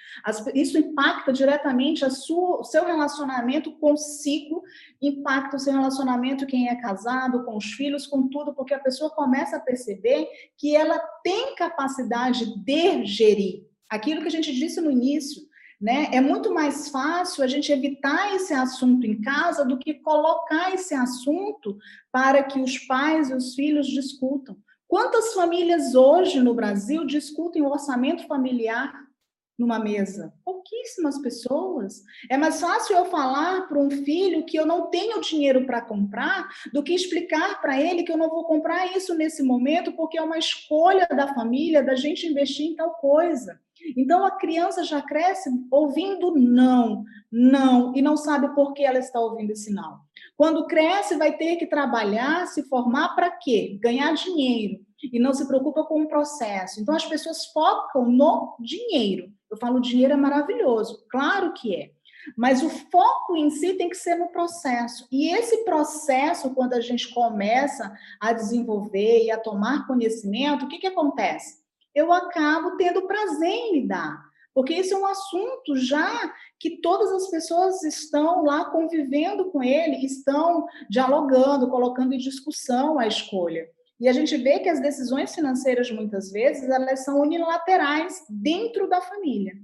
isso 0.54 0.78
impacta 0.78 1.34
diretamente 1.34 2.08
sua, 2.10 2.60
o 2.60 2.64
seu 2.64 2.86
relacionamento 2.86 3.72
consigo, 3.72 4.62
impacta 5.02 5.56
o 5.56 5.60
seu 5.60 5.74
relacionamento 5.74 6.46
quem 6.46 6.68
é 6.68 6.76
casado, 6.76 7.44
com 7.44 7.58
os 7.58 7.72
filhos, 7.72 8.06
com 8.06 8.28
tudo, 8.28 8.54
porque 8.54 8.72
a 8.72 8.80
pessoa 8.80 9.10
começa 9.10 9.56
a 9.56 9.60
perceber 9.60 10.26
que 10.56 10.74
ela 10.74 10.98
tem 11.22 11.54
capacidade 11.56 12.56
de 12.64 13.04
gerir. 13.04 13.66
Aquilo 13.90 14.22
que 14.22 14.28
a 14.28 14.30
gente 14.30 14.52
disse 14.54 14.80
no 14.80 14.90
início, 14.90 15.42
né? 15.84 16.08
É 16.12 16.18
muito 16.18 16.50
mais 16.50 16.88
fácil 16.88 17.44
a 17.44 17.46
gente 17.46 17.70
evitar 17.70 18.34
esse 18.34 18.54
assunto 18.54 19.06
em 19.06 19.20
casa 19.20 19.66
do 19.66 19.76
que 19.76 19.92
colocar 19.92 20.72
esse 20.72 20.94
assunto 20.94 21.76
para 22.10 22.42
que 22.42 22.58
os 22.58 22.78
pais 22.78 23.28
e 23.28 23.34
os 23.34 23.54
filhos 23.54 23.86
discutam. 23.88 24.56
Quantas 24.88 25.34
famílias 25.34 25.94
hoje 25.94 26.40
no 26.40 26.54
Brasil 26.54 27.04
discutem 27.04 27.60
o 27.60 27.68
orçamento 27.68 28.26
familiar 28.26 28.94
numa 29.58 29.78
mesa? 29.78 30.32
Pouquíssimas 30.44 31.18
pessoas. 31.18 32.02
É 32.30 32.36
mais 32.36 32.60
fácil 32.60 32.96
eu 32.96 33.04
falar 33.06 33.68
para 33.68 33.78
um 33.78 33.90
filho 33.90 34.44
que 34.44 34.58
eu 34.58 34.66
não 34.66 34.90
tenho 34.90 35.20
dinheiro 35.20 35.64
para 35.66 35.80
comprar 35.80 36.48
do 36.72 36.82
que 36.82 36.94
explicar 36.94 37.60
para 37.60 37.80
ele 37.80 38.02
que 38.02 38.12
eu 38.12 38.16
não 38.16 38.28
vou 38.28 38.44
comprar 38.44 38.96
isso 38.96 39.14
nesse 39.14 39.42
momento 39.42 39.92
porque 39.92 40.18
é 40.18 40.22
uma 40.22 40.38
escolha 40.38 41.06
da 41.06 41.32
família 41.34 41.82
da 41.82 41.94
gente 41.94 42.26
investir 42.26 42.66
em 42.66 42.76
tal 42.76 42.94
coisa. 42.94 43.60
Então 43.96 44.24
a 44.24 44.30
criança 44.30 44.82
já 44.82 45.02
cresce 45.02 45.50
ouvindo 45.70 46.34
não, 46.34 47.04
não, 47.30 47.94
e 47.94 48.00
não 48.00 48.16
sabe 48.16 48.54
por 48.54 48.72
que 48.72 48.82
ela 48.82 48.98
está 48.98 49.20
ouvindo 49.20 49.50
esse 49.50 49.72
não. 49.72 50.00
Quando 50.36 50.66
cresce, 50.66 51.16
vai 51.16 51.36
ter 51.36 51.56
que 51.56 51.66
trabalhar, 51.66 52.46
se 52.46 52.62
formar 52.64 53.14
para 53.14 53.30
quê? 53.30 53.78
Ganhar 53.80 54.12
dinheiro. 54.14 54.80
E 55.12 55.18
não 55.18 55.32
se 55.32 55.46
preocupa 55.46 55.84
com 55.84 56.02
o 56.02 56.08
processo. 56.08 56.80
Então 56.80 56.94
as 56.94 57.04
pessoas 57.04 57.46
focam 57.46 58.06
no 58.06 58.56
dinheiro. 58.60 59.32
Eu 59.50 59.56
falo, 59.56 59.80
dinheiro 59.80 60.12
é 60.12 60.16
maravilhoso, 60.16 61.04
claro 61.10 61.52
que 61.52 61.74
é. 61.74 61.90
Mas 62.36 62.62
o 62.62 62.70
foco 62.70 63.36
em 63.36 63.50
si 63.50 63.74
tem 63.74 63.88
que 63.88 63.96
ser 63.96 64.14
no 64.14 64.28
processo. 64.28 65.06
E 65.12 65.28
esse 65.34 65.64
processo, 65.64 66.54
quando 66.54 66.72
a 66.72 66.80
gente 66.80 67.12
começa 67.12 67.94
a 68.18 68.32
desenvolver 68.32 69.24
e 69.24 69.30
a 69.30 69.38
tomar 69.38 69.86
conhecimento, 69.86 70.64
o 70.64 70.68
que, 70.68 70.78
que 70.78 70.86
acontece? 70.86 71.64
eu 71.94 72.12
acabo 72.12 72.76
tendo 72.76 73.06
prazer 73.06 73.48
em 73.48 73.80
lidar. 73.80 74.22
Porque 74.52 74.74
esse 74.74 74.92
é 74.92 74.96
um 74.96 75.06
assunto 75.06 75.76
já 75.76 76.32
que 76.58 76.80
todas 76.80 77.10
as 77.12 77.28
pessoas 77.28 77.82
estão 77.82 78.44
lá 78.44 78.66
convivendo 78.66 79.50
com 79.50 79.62
ele, 79.62 80.04
estão 80.04 80.66
dialogando, 80.88 81.68
colocando 81.68 82.14
em 82.14 82.18
discussão 82.18 82.98
a 82.98 83.06
escolha. 83.06 83.68
E 84.04 84.08
a 84.08 84.12
gente 84.12 84.36
vê 84.36 84.58
que 84.58 84.68
as 84.68 84.82
decisões 84.82 85.34
financeiras, 85.34 85.90
muitas 85.90 86.30
vezes, 86.30 86.68
elas 86.68 87.06
são 87.06 87.22
unilaterais 87.22 88.22
dentro 88.28 88.86
da 88.86 89.00
família. 89.00 89.54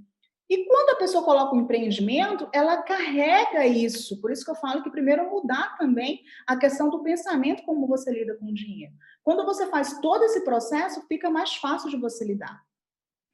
E 0.49 0.65
quando 0.65 0.89
a 0.89 0.95
pessoa 0.95 1.23
coloca 1.23 1.55
um 1.55 1.59
empreendimento, 1.59 2.49
ela 2.51 2.81
carrega 2.81 3.67
isso. 3.67 4.19
Por 4.19 4.31
isso 4.31 4.43
que 4.43 4.49
eu 4.49 4.55
falo 4.55 4.81
que 4.81 4.89
primeiro 4.89 5.29
mudar 5.29 5.77
também 5.77 6.23
a 6.47 6.57
questão 6.57 6.89
do 6.89 7.03
pensamento 7.03 7.61
como 7.61 7.85
você 7.85 8.11
lida 8.11 8.35
com 8.35 8.47
o 8.47 8.53
dinheiro. 8.55 8.91
Quando 9.23 9.45
você 9.45 9.67
faz 9.67 9.99
todo 9.99 10.23
esse 10.23 10.43
processo, 10.43 11.05
fica 11.07 11.29
mais 11.29 11.53
fácil 11.57 11.91
de 11.91 11.97
você 11.97 12.25
lidar. 12.25 12.63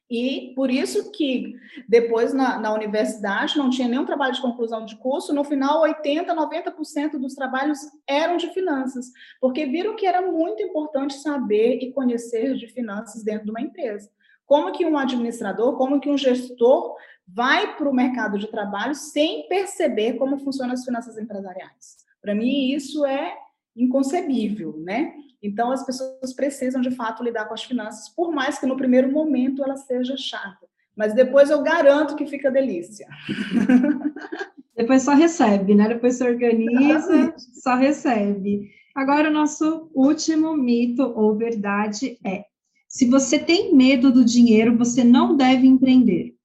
E 0.10 0.54
por 0.56 0.72
isso 0.72 1.12
que 1.12 1.56
depois 1.88 2.34
na, 2.34 2.58
na, 2.58 2.74
universidade 2.74 3.58
não 3.58 3.70
tinha 3.70 3.90
nenhum 3.90 4.06
trabalho 4.06 4.34
de 4.34 4.42
conclusão 4.42 4.86
de 4.86 4.96
curso, 4.96 5.34
no 5.34 5.44
final 5.44 5.82
80, 5.82 6.34
90% 6.34 7.18
dos 7.20 7.36
trabalhos 7.36 7.80
eram 8.08 8.38
de 8.38 8.48
finanças, 8.54 9.12
porque 9.42 9.66
viram 9.66 9.98
que 9.98 10.06
era 10.06 10.22
muito 10.22 10.64
importante 10.64 11.16
saber 11.16 11.80
e 11.82 11.92
conhecer 11.92 12.56
de 12.56 12.68
finanças 12.68 13.22
dentro 13.22 13.46
de 13.46 13.52
uma 13.52 13.62
empresa. 13.62 14.10
Como 14.46 14.72
que 14.72 14.86
um 14.86 14.98
administrador, 14.98 15.76
como 15.76 16.00
que 16.00 16.10
um 16.10 16.18
gestor 16.18 16.96
vai 17.28 17.76
para 17.76 17.90
o 17.90 17.94
mercado 17.94 18.40
de 18.40 18.48
trabalho 18.48 18.96
sem 18.96 19.46
perceber 19.50 20.14
como 20.14 20.40
funcionam 20.40 20.74
as 20.74 20.86
finanças 20.86 21.18
empresariais? 21.18 21.98
Para 22.22 22.34
mim 22.34 22.72
isso 22.72 23.06
é 23.06 23.38
inconcebível, 23.76 24.78
né? 24.78 25.14
Então, 25.42 25.72
as 25.72 25.86
pessoas 25.86 26.34
precisam, 26.34 26.82
de 26.82 26.92
fato, 26.92 27.24
lidar 27.24 27.46
com 27.46 27.54
as 27.54 27.64
finanças, 27.64 28.10
por 28.10 28.32
mais 28.32 28.58
que 28.60 28.66
no 28.66 28.78
primeiro 28.78 29.12
momento 29.12 29.64
ela 29.64 29.76
seja 29.76 30.16
chata. 30.18 30.68
Mas 30.96 31.14
depois 31.14 31.50
eu 31.50 31.62
garanto 31.62 32.16
que 32.16 32.26
fica 32.26 32.50
delícia. 32.50 33.08
Depois 34.76 35.02
só 35.02 35.16
recebe, 35.16 35.74
né? 35.74 35.88
Depois 35.88 36.16
se 36.16 36.24
organiza, 36.24 37.34
só 37.38 37.76
recebe. 37.76 38.70
Agora, 38.96 39.28
o 39.28 39.34
nosso 39.34 39.90
último 39.92 40.56
mito 40.56 41.02
ou 41.02 41.36
verdade 41.36 42.20
é: 42.24 42.46
se 42.88 43.10
você 43.10 43.40
tem 43.40 43.76
medo 43.76 44.12
do 44.12 44.24
dinheiro, 44.24 44.78
você 44.78 45.04
não 45.04 45.36
deve 45.36 45.66
empreender. 45.66 46.36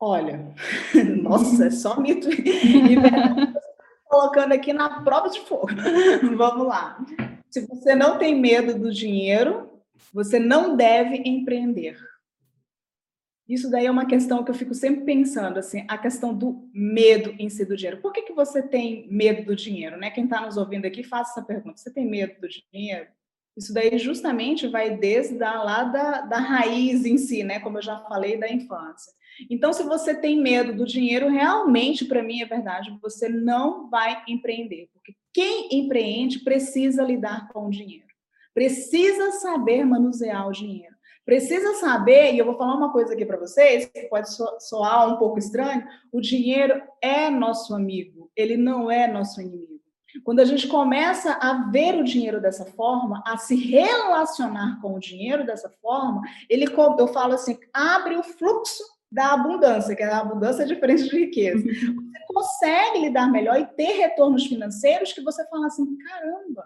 Olha, 0.00 0.52
nossa, 1.22 1.66
é 1.66 1.70
só 1.70 2.00
mito 2.00 2.28
e 2.28 2.96
verdade 2.96 3.51
colocando 4.12 4.52
aqui 4.52 4.74
na 4.74 5.00
prova 5.00 5.30
de 5.30 5.40
fogo. 5.40 5.68
Vamos 6.36 6.66
lá. 6.66 7.02
Se 7.48 7.66
você 7.66 7.94
não 7.94 8.18
tem 8.18 8.38
medo 8.38 8.78
do 8.78 8.92
dinheiro, 8.92 9.70
você 10.12 10.38
não 10.38 10.76
deve 10.76 11.22
empreender. 11.24 11.96
Isso 13.48 13.70
daí 13.70 13.86
é 13.86 13.90
uma 13.90 14.06
questão 14.06 14.44
que 14.44 14.50
eu 14.50 14.54
fico 14.54 14.74
sempre 14.74 15.04
pensando, 15.04 15.58
assim, 15.58 15.84
a 15.88 15.96
questão 15.96 16.34
do 16.34 16.68
medo 16.74 17.34
em 17.38 17.48
si 17.48 17.64
do 17.64 17.74
dinheiro. 17.74 18.02
Por 18.02 18.12
que, 18.12 18.22
que 18.22 18.34
você 18.34 18.62
tem 18.62 19.08
medo 19.10 19.46
do 19.46 19.56
dinheiro, 19.56 19.96
né? 19.96 20.10
Quem 20.10 20.24
está 20.24 20.42
nos 20.42 20.58
ouvindo 20.58 20.84
aqui, 20.84 21.02
faça 21.02 21.32
essa 21.32 21.46
pergunta. 21.46 21.78
Você 21.78 21.90
tem 21.90 22.08
medo 22.08 22.38
do 22.38 22.48
dinheiro? 22.48 23.08
Isso 23.56 23.72
daí 23.72 23.98
justamente 23.98 24.68
vai 24.68 24.96
desde 24.96 25.36
lá 25.38 25.84
da, 25.84 26.20
da 26.22 26.38
raiz 26.38 27.04
em 27.04 27.16
si, 27.16 27.42
né? 27.42 27.60
Como 27.60 27.78
eu 27.78 27.82
já 27.82 27.98
falei, 28.00 28.38
da 28.38 28.50
infância. 28.50 29.12
Então, 29.50 29.72
se 29.72 29.82
você 29.82 30.14
tem 30.14 30.40
medo 30.40 30.74
do 30.74 30.84
dinheiro, 30.84 31.28
realmente, 31.28 32.04
para 32.04 32.22
mim, 32.22 32.40
é 32.40 32.46
verdade, 32.46 32.96
você 33.00 33.28
não 33.28 33.88
vai 33.88 34.22
empreender. 34.28 34.88
Porque 34.92 35.14
quem 35.32 35.68
empreende 35.72 36.40
precisa 36.40 37.02
lidar 37.02 37.48
com 37.52 37.66
o 37.66 37.70
dinheiro. 37.70 38.06
Precisa 38.54 39.32
saber 39.32 39.84
manusear 39.84 40.46
o 40.46 40.52
dinheiro. 40.52 40.94
Precisa 41.24 41.74
saber, 41.74 42.34
e 42.34 42.38
eu 42.38 42.44
vou 42.44 42.56
falar 42.56 42.74
uma 42.74 42.92
coisa 42.92 43.14
aqui 43.14 43.24
para 43.24 43.38
vocês, 43.38 43.86
que 43.86 44.02
pode 44.02 44.28
soar 44.58 45.08
um 45.08 45.18
pouco 45.18 45.38
estranho: 45.38 45.86
o 46.10 46.20
dinheiro 46.20 46.82
é 47.00 47.30
nosso 47.30 47.74
amigo, 47.74 48.30
ele 48.36 48.56
não 48.56 48.90
é 48.90 49.06
nosso 49.06 49.40
inimigo. 49.40 49.72
Quando 50.24 50.40
a 50.40 50.44
gente 50.44 50.68
começa 50.68 51.32
a 51.40 51.70
ver 51.70 51.94
o 51.94 52.04
dinheiro 52.04 52.40
dessa 52.40 52.66
forma, 52.66 53.22
a 53.26 53.38
se 53.38 53.54
relacionar 53.54 54.80
com 54.82 54.94
o 54.94 55.00
dinheiro 55.00 55.46
dessa 55.46 55.70
forma, 55.80 56.20
ele, 56.50 56.66
eu 56.98 57.08
falo 57.08 57.32
assim, 57.32 57.58
abre 57.72 58.16
o 58.16 58.22
fluxo 58.22 58.82
da 59.12 59.34
abundância, 59.34 59.94
que 59.94 60.02
a 60.02 60.18
abundância 60.18 60.62
é 60.62 60.66
diferente 60.66 61.04
de 61.04 61.16
riqueza. 61.16 61.62
Você 61.68 62.24
consegue 62.26 63.00
lidar 63.00 63.30
melhor 63.30 63.60
e 63.60 63.66
ter 63.66 63.92
retornos 63.98 64.46
financeiros 64.46 65.12
que 65.12 65.20
você 65.20 65.46
fala 65.48 65.66
assim, 65.66 65.98
caramba, 65.98 66.64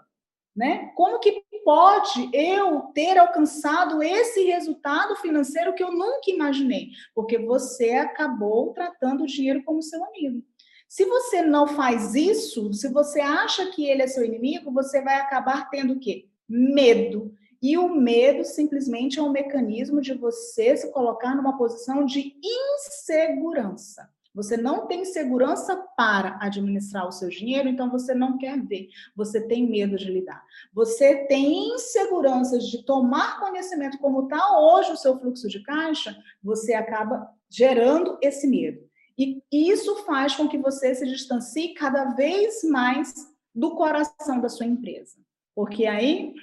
né? 0.55 0.91
Como 0.95 1.19
que 1.19 1.43
pode 1.65 2.29
eu 2.31 2.83
ter 2.93 3.17
alcançado 3.17 4.01
esse 4.01 4.45
resultado 4.45 5.17
financeiro 5.17 5.73
que 5.73 5.83
eu 5.83 5.91
nunca 5.91 6.31
imaginei? 6.31 6.91
Porque 7.13 7.37
você 7.37 7.91
acabou 7.91 8.71
tratando 8.71 9.23
o 9.23 9.27
dinheiro 9.27 9.61
como 9.65 9.83
seu 9.83 10.01
amigo. 10.05 10.41
Se 10.87 11.03
você 11.03 11.41
não 11.41 11.67
faz 11.67 12.15
isso, 12.15 12.73
se 12.73 12.87
você 12.87 13.19
acha 13.19 13.69
que 13.71 13.85
ele 13.85 14.03
é 14.03 14.07
seu 14.07 14.23
inimigo, 14.23 14.71
você 14.71 15.01
vai 15.01 15.15
acabar 15.15 15.69
tendo 15.69 15.93
o 15.93 15.99
quê? 15.99 16.29
Medo. 16.47 17.33
E 17.61 17.77
o 17.77 17.89
medo 17.89 18.43
simplesmente 18.43 19.19
é 19.19 19.21
um 19.21 19.31
mecanismo 19.31 20.01
de 20.01 20.13
você 20.13 20.75
se 20.77 20.91
colocar 20.91 21.35
numa 21.35 21.57
posição 21.57 22.05
de 22.05 22.35
insegurança. 22.43 24.09
Você 24.37 24.55
não 24.55 24.85
tem 24.85 25.03
segurança 25.03 25.75
para 25.97 26.37
administrar 26.39 27.07
o 27.07 27.11
seu 27.11 27.27
dinheiro, 27.27 27.67
então 27.67 27.89
você 27.89 28.13
não 28.13 28.37
quer 28.37 28.61
ver. 28.61 28.89
Você 29.15 29.41
tem 29.41 29.67
medo 29.67 29.97
de 29.97 30.11
lidar. 30.11 30.43
Você 30.71 31.25
tem 31.25 31.73
inseguranças 31.73 32.67
de 32.67 32.85
tomar 32.85 33.39
conhecimento 33.39 33.97
como 33.97 34.25
está 34.25 34.59
hoje 34.59 34.91
o 34.91 34.95
seu 34.95 35.17
fluxo 35.19 35.47
de 35.47 35.63
caixa, 35.63 36.15
você 36.43 36.75
acaba 36.75 37.27
gerando 37.49 38.15
esse 38.21 38.45
medo. 38.45 38.87
E 39.17 39.41
isso 39.51 40.05
faz 40.05 40.35
com 40.35 40.47
que 40.47 40.59
você 40.59 40.93
se 40.93 41.07
distancie 41.07 41.73
cada 41.73 42.11
vez 42.11 42.63
mais 42.63 43.15
do 43.55 43.75
coração 43.75 44.39
da 44.39 44.49
sua 44.49 44.67
empresa. 44.67 45.15
Porque 45.55 45.87
aí 45.87 46.35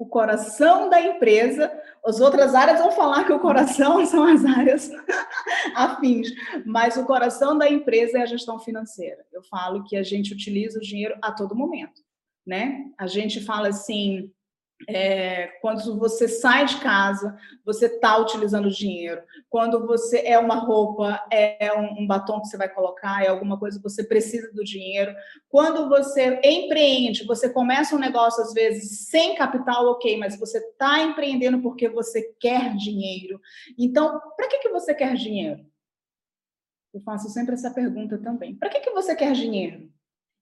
o 0.00 0.06
coração 0.06 0.88
da 0.88 0.98
empresa. 0.98 1.70
As 2.02 2.20
outras 2.20 2.54
áreas 2.54 2.80
vão 2.80 2.90
falar 2.90 3.24
que 3.24 3.32
o 3.34 3.38
coração 3.38 4.04
são 4.06 4.24
as 4.24 4.46
áreas 4.46 4.90
afins, 5.74 6.28
mas 6.64 6.96
o 6.96 7.04
coração 7.04 7.58
da 7.58 7.68
empresa 7.68 8.18
é 8.18 8.22
a 8.22 8.26
gestão 8.26 8.58
financeira. 8.58 9.26
Eu 9.30 9.42
falo 9.42 9.84
que 9.84 9.94
a 9.96 10.02
gente 10.02 10.32
utiliza 10.32 10.78
o 10.78 10.82
dinheiro 10.82 11.14
a 11.20 11.30
todo 11.30 11.54
momento. 11.54 12.00
né? 12.46 12.86
A 12.98 13.06
gente 13.06 13.42
fala 13.42 13.68
assim, 13.68 14.32
é, 14.88 15.48
quando 15.60 15.98
você 15.98 16.28
sai 16.28 16.64
de 16.64 16.80
casa, 16.80 17.36
você 17.64 17.86
está 17.86 18.16
utilizando 18.18 18.70
dinheiro. 18.70 19.22
Quando 19.48 19.86
você 19.86 20.22
é 20.24 20.38
uma 20.38 20.56
roupa, 20.56 21.24
é 21.30 21.72
um, 21.76 22.02
um, 22.02 22.06
batom 22.06 22.40
que 22.40 22.48
você 22.48 22.56
vai 22.56 22.68
colocar, 22.68 23.22
é 23.24 23.28
alguma 23.28 23.58
coisa 23.58 23.80
você 23.82 24.02
precisa 24.04 24.52
do 24.52 24.64
dinheiro. 24.64 25.14
Quando 25.48 25.88
você 25.88 26.40
empreende, 26.44 27.26
você 27.26 27.48
começa 27.48 27.94
um 27.94 27.98
negócio 27.98 28.42
às 28.42 28.52
vezes 28.52 29.08
sem 29.08 29.34
capital, 29.34 29.86
ok, 29.86 30.18
mas 30.18 30.38
você 30.38 30.58
está 30.58 31.00
empreendendo 31.00 31.60
porque 31.60 31.88
você 31.88 32.34
quer 32.38 32.76
dinheiro. 32.76 33.40
Então, 33.78 34.20
para 34.36 34.48
que, 34.48 34.58
que 34.58 34.68
você 34.70 34.94
quer 34.94 35.14
dinheiro? 35.14 35.64
Eu 36.92 37.00
faço 37.02 37.28
sempre 37.28 37.54
essa 37.54 37.70
pergunta 37.70 38.18
também. 38.18 38.54
Para 38.54 38.68
que, 38.68 38.80
que 38.80 38.90
você 38.90 39.14
quer 39.14 39.32
dinheiro? 39.32 39.88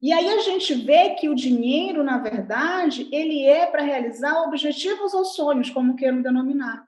E 0.00 0.12
aí 0.12 0.28
a 0.28 0.38
gente 0.40 0.74
vê 0.74 1.10
que 1.10 1.28
o 1.28 1.34
dinheiro, 1.34 2.04
na 2.04 2.18
verdade, 2.18 3.08
ele 3.10 3.44
é 3.44 3.66
para 3.66 3.82
realizar 3.82 4.42
objetivos 4.42 5.12
ou 5.12 5.24
sonhos, 5.24 5.70
como 5.70 5.96
queiram 5.96 6.22
denominar. 6.22 6.86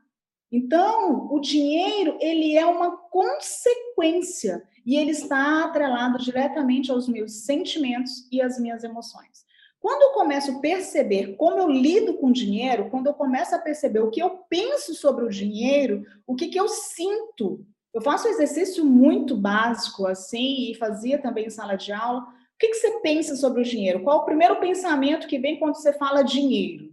Então, 0.52 1.28
o 1.32 1.40
dinheiro, 1.40 2.16
ele 2.20 2.56
é 2.56 2.64
uma 2.64 2.96
consequência 2.96 4.62
e 4.86 4.96
ele 4.96 5.10
está 5.10 5.64
atrelado 5.64 6.18
diretamente 6.18 6.90
aos 6.90 7.08
meus 7.08 7.44
sentimentos 7.44 8.28
e 8.30 8.40
às 8.40 8.58
minhas 8.60 8.84
emoções. 8.84 9.44
Quando 9.80 10.02
eu 10.02 10.10
começo 10.10 10.50
a 10.50 10.58
perceber 10.58 11.36
como 11.36 11.58
eu 11.58 11.68
lido 11.68 12.14
com 12.14 12.28
o 12.28 12.32
dinheiro, 12.32 12.90
quando 12.90 13.06
eu 13.06 13.14
começo 13.14 13.54
a 13.54 13.58
perceber 13.58 14.00
o 14.00 14.10
que 14.10 14.20
eu 14.20 14.30
penso 14.48 14.94
sobre 14.94 15.24
o 15.24 15.30
dinheiro, 15.30 16.04
o 16.26 16.34
que, 16.36 16.48
que 16.48 16.60
eu 16.60 16.68
sinto, 16.68 17.64
eu 17.92 18.00
faço 18.02 18.28
um 18.28 18.30
exercício 18.30 18.84
muito 18.84 19.36
básico 19.36 20.06
assim 20.06 20.70
e 20.70 20.74
fazia 20.74 21.18
também 21.18 21.46
em 21.46 21.50
sala 21.50 21.76
de 21.76 21.92
aula 21.92 22.26
que, 22.60 22.68
que 22.68 22.74
você 22.74 23.00
pensa 23.00 23.34
sobre 23.36 23.62
o 23.62 23.64
dinheiro? 23.64 24.02
Qual 24.02 24.18
o 24.18 24.24
primeiro 24.24 24.60
pensamento 24.60 25.26
que 25.26 25.38
vem 25.38 25.58
quando 25.58 25.76
você 25.76 25.94
fala 25.94 26.22
dinheiro? 26.22 26.92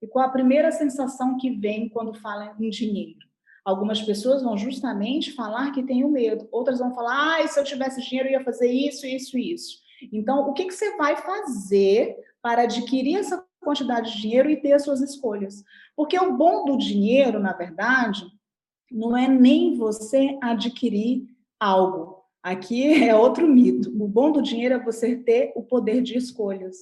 E 0.00 0.06
qual 0.06 0.24
a 0.24 0.30
primeira 0.30 0.72
sensação 0.72 1.36
que 1.36 1.50
vem 1.50 1.88
quando 1.88 2.14
fala 2.14 2.56
em 2.58 2.70
dinheiro? 2.70 3.18
Algumas 3.62 4.00
pessoas 4.00 4.42
vão 4.42 4.56
justamente 4.56 5.32
falar 5.32 5.72
que 5.72 5.82
tem 5.82 6.02
o 6.02 6.08
medo, 6.08 6.48
outras 6.50 6.78
vão 6.78 6.94
falar, 6.94 7.42
ah, 7.42 7.46
se 7.46 7.60
eu 7.60 7.64
tivesse 7.64 8.00
dinheiro 8.00 8.28
eu 8.28 8.32
ia 8.32 8.44
fazer 8.44 8.70
isso, 8.70 9.06
isso, 9.06 9.36
isso. 9.36 9.78
Então, 10.12 10.48
o 10.48 10.54
que, 10.54 10.64
que 10.64 10.74
você 10.74 10.96
vai 10.96 11.16
fazer 11.16 12.16
para 12.40 12.62
adquirir 12.62 13.16
essa 13.16 13.44
quantidade 13.60 14.12
de 14.12 14.22
dinheiro 14.22 14.48
e 14.48 14.60
ter 14.60 14.72
as 14.72 14.84
suas 14.84 15.02
escolhas? 15.02 15.62
Porque 15.94 16.18
o 16.18 16.36
bom 16.36 16.64
do 16.64 16.78
dinheiro, 16.78 17.38
na 17.38 17.52
verdade, 17.52 18.24
não 18.90 19.16
é 19.16 19.28
nem 19.28 19.76
você 19.76 20.38
adquirir 20.40 21.26
algo, 21.58 22.15
Aqui 22.46 23.02
é 23.02 23.12
outro 23.12 23.44
mito. 23.44 23.90
O 24.00 24.06
bom 24.06 24.30
do 24.30 24.40
dinheiro 24.40 24.72
é 24.72 24.78
você 24.78 25.16
ter 25.16 25.52
o 25.56 25.64
poder 25.64 26.00
de 26.00 26.16
escolhas. 26.16 26.76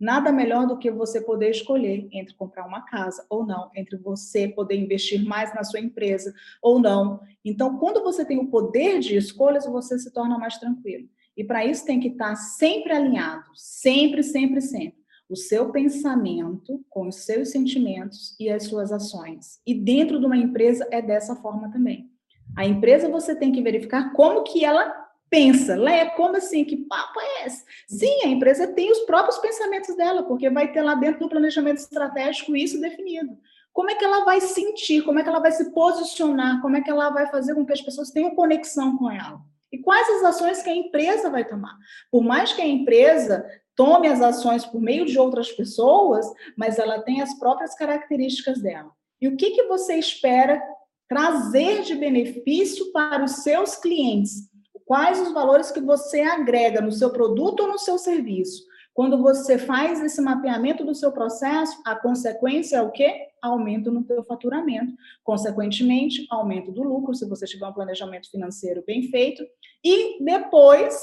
Nada 0.00 0.32
melhor 0.32 0.66
do 0.66 0.78
que 0.78 0.90
você 0.90 1.20
poder 1.20 1.50
escolher 1.50 2.08
entre 2.10 2.34
comprar 2.34 2.66
uma 2.66 2.86
casa 2.86 3.26
ou 3.28 3.44
não, 3.44 3.70
entre 3.76 3.98
você 3.98 4.48
poder 4.48 4.76
investir 4.76 5.22
mais 5.22 5.54
na 5.54 5.62
sua 5.62 5.78
empresa 5.78 6.32
ou 6.62 6.78
não. 6.80 7.20
Então, 7.44 7.76
quando 7.76 8.02
você 8.02 8.24
tem 8.24 8.38
o 8.38 8.46
poder 8.46 8.98
de 8.98 9.14
escolhas, 9.14 9.66
você 9.66 9.98
se 9.98 10.10
torna 10.10 10.38
mais 10.38 10.56
tranquilo. 10.56 11.06
E 11.36 11.44
para 11.44 11.66
isso 11.66 11.84
tem 11.84 12.00
que 12.00 12.08
estar 12.08 12.34
sempre 12.36 12.94
alinhado, 12.94 13.44
sempre, 13.54 14.22
sempre, 14.22 14.62
sempre. 14.62 15.00
O 15.28 15.36
seu 15.36 15.70
pensamento 15.70 16.82
com 16.88 17.08
os 17.08 17.26
seus 17.26 17.50
sentimentos 17.50 18.34
e 18.40 18.48
as 18.48 18.62
suas 18.64 18.90
ações. 18.90 19.60
E 19.66 19.74
dentro 19.74 20.18
de 20.18 20.24
uma 20.24 20.38
empresa 20.38 20.88
é 20.90 21.02
dessa 21.02 21.36
forma 21.36 21.70
também. 21.70 22.08
A 22.56 22.66
empresa 22.66 23.08
você 23.08 23.36
tem 23.36 23.52
que 23.52 23.62
verificar 23.62 24.12
como 24.12 24.42
que 24.44 24.64
ela 24.64 24.99
pensa, 25.30 25.76
Lé, 25.76 26.06
como 26.10 26.36
assim? 26.36 26.64
Que 26.64 26.76
papo 26.76 27.20
é 27.20 27.46
esse? 27.46 27.64
Sim, 27.88 28.24
a 28.24 28.28
empresa 28.28 28.66
tem 28.66 28.90
os 28.90 28.98
próprios 29.00 29.38
pensamentos 29.38 29.96
dela, 29.96 30.24
porque 30.24 30.50
vai 30.50 30.72
ter 30.72 30.82
lá 30.82 30.94
dentro 30.96 31.20
do 31.20 31.28
planejamento 31.28 31.78
estratégico 31.78 32.56
isso 32.56 32.80
definido. 32.80 33.38
Como 33.72 33.88
é 33.88 33.94
que 33.94 34.04
ela 34.04 34.24
vai 34.24 34.40
sentir? 34.40 35.02
Como 35.02 35.20
é 35.20 35.22
que 35.22 35.28
ela 35.28 35.38
vai 35.38 35.52
se 35.52 35.72
posicionar? 35.72 36.60
Como 36.60 36.76
é 36.76 36.82
que 36.82 36.90
ela 36.90 37.10
vai 37.10 37.28
fazer 37.30 37.54
com 37.54 37.64
que 37.64 37.72
as 37.72 37.80
pessoas 37.80 38.10
tenham 38.10 38.34
conexão 38.34 38.98
com 38.98 39.08
ela? 39.08 39.40
E 39.72 39.78
quais 39.78 40.08
as 40.16 40.24
ações 40.24 40.62
que 40.62 40.68
a 40.68 40.74
empresa 40.74 41.30
vai 41.30 41.44
tomar? 41.44 41.76
Por 42.10 42.24
mais 42.24 42.52
que 42.52 42.60
a 42.60 42.66
empresa 42.66 43.46
tome 43.76 44.08
as 44.08 44.20
ações 44.20 44.66
por 44.66 44.80
meio 44.80 45.06
de 45.06 45.16
outras 45.18 45.52
pessoas, 45.52 46.26
mas 46.56 46.78
ela 46.78 47.00
tem 47.02 47.22
as 47.22 47.38
próprias 47.38 47.74
características 47.74 48.60
dela. 48.60 48.90
E 49.20 49.28
o 49.28 49.36
que, 49.36 49.52
que 49.52 49.62
você 49.64 49.94
espera 49.94 50.60
trazer 51.08 51.82
de 51.82 51.94
benefício 51.94 52.90
para 52.92 53.24
os 53.24 53.42
seus 53.42 53.76
clientes? 53.76 54.50
Quais 54.90 55.20
os 55.20 55.32
valores 55.32 55.70
que 55.70 55.80
você 55.80 56.20
agrega 56.20 56.80
no 56.80 56.90
seu 56.90 57.10
produto 57.10 57.60
ou 57.60 57.68
no 57.68 57.78
seu 57.78 57.96
serviço? 57.96 58.64
Quando 58.92 59.22
você 59.22 59.56
faz 59.56 60.02
esse 60.02 60.20
mapeamento 60.20 60.84
do 60.84 60.96
seu 60.96 61.12
processo, 61.12 61.80
a 61.86 61.94
consequência 61.94 62.78
é 62.78 62.82
o 62.82 62.90
quê? 62.90 63.28
Aumento 63.40 63.92
no 63.92 64.04
seu 64.04 64.24
faturamento. 64.24 64.92
Consequentemente, 65.22 66.26
aumento 66.28 66.72
do 66.72 66.82
lucro, 66.82 67.14
se 67.14 67.24
você 67.28 67.46
tiver 67.46 67.68
um 67.68 67.72
planejamento 67.72 68.28
financeiro 68.28 68.82
bem 68.84 69.04
feito. 69.04 69.44
E 69.84 70.20
depois, 70.24 71.00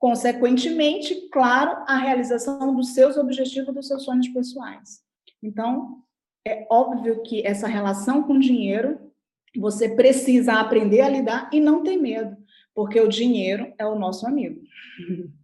consequentemente, 0.00 1.28
claro, 1.30 1.84
a 1.86 1.98
realização 1.98 2.74
dos 2.74 2.92
seus 2.92 3.16
objetivos, 3.16 3.72
dos 3.72 3.86
seus 3.86 4.02
sonhos 4.02 4.26
pessoais. 4.30 5.00
Então, 5.40 6.02
é 6.44 6.66
óbvio 6.68 7.22
que 7.22 7.46
essa 7.46 7.68
relação 7.68 8.24
com 8.24 8.32
o 8.32 8.40
dinheiro, 8.40 8.98
você 9.56 9.88
precisa 9.88 10.54
aprender 10.54 11.02
a 11.02 11.08
lidar 11.08 11.48
e 11.52 11.60
não 11.60 11.84
ter 11.84 11.96
medo 11.96 12.36
porque 12.76 13.00
o 13.00 13.08
dinheiro 13.08 13.72
é 13.78 13.86
o 13.86 13.98
nosso 13.98 14.26
amigo. 14.26 14.60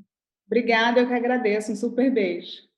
Obrigada, 0.46 1.00
eu 1.00 1.06
que 1.06 1.14
agradeço. 1.14 1.70
Um 1.70 1.76
super 1.76 2.12
beijo. 2.12 2.69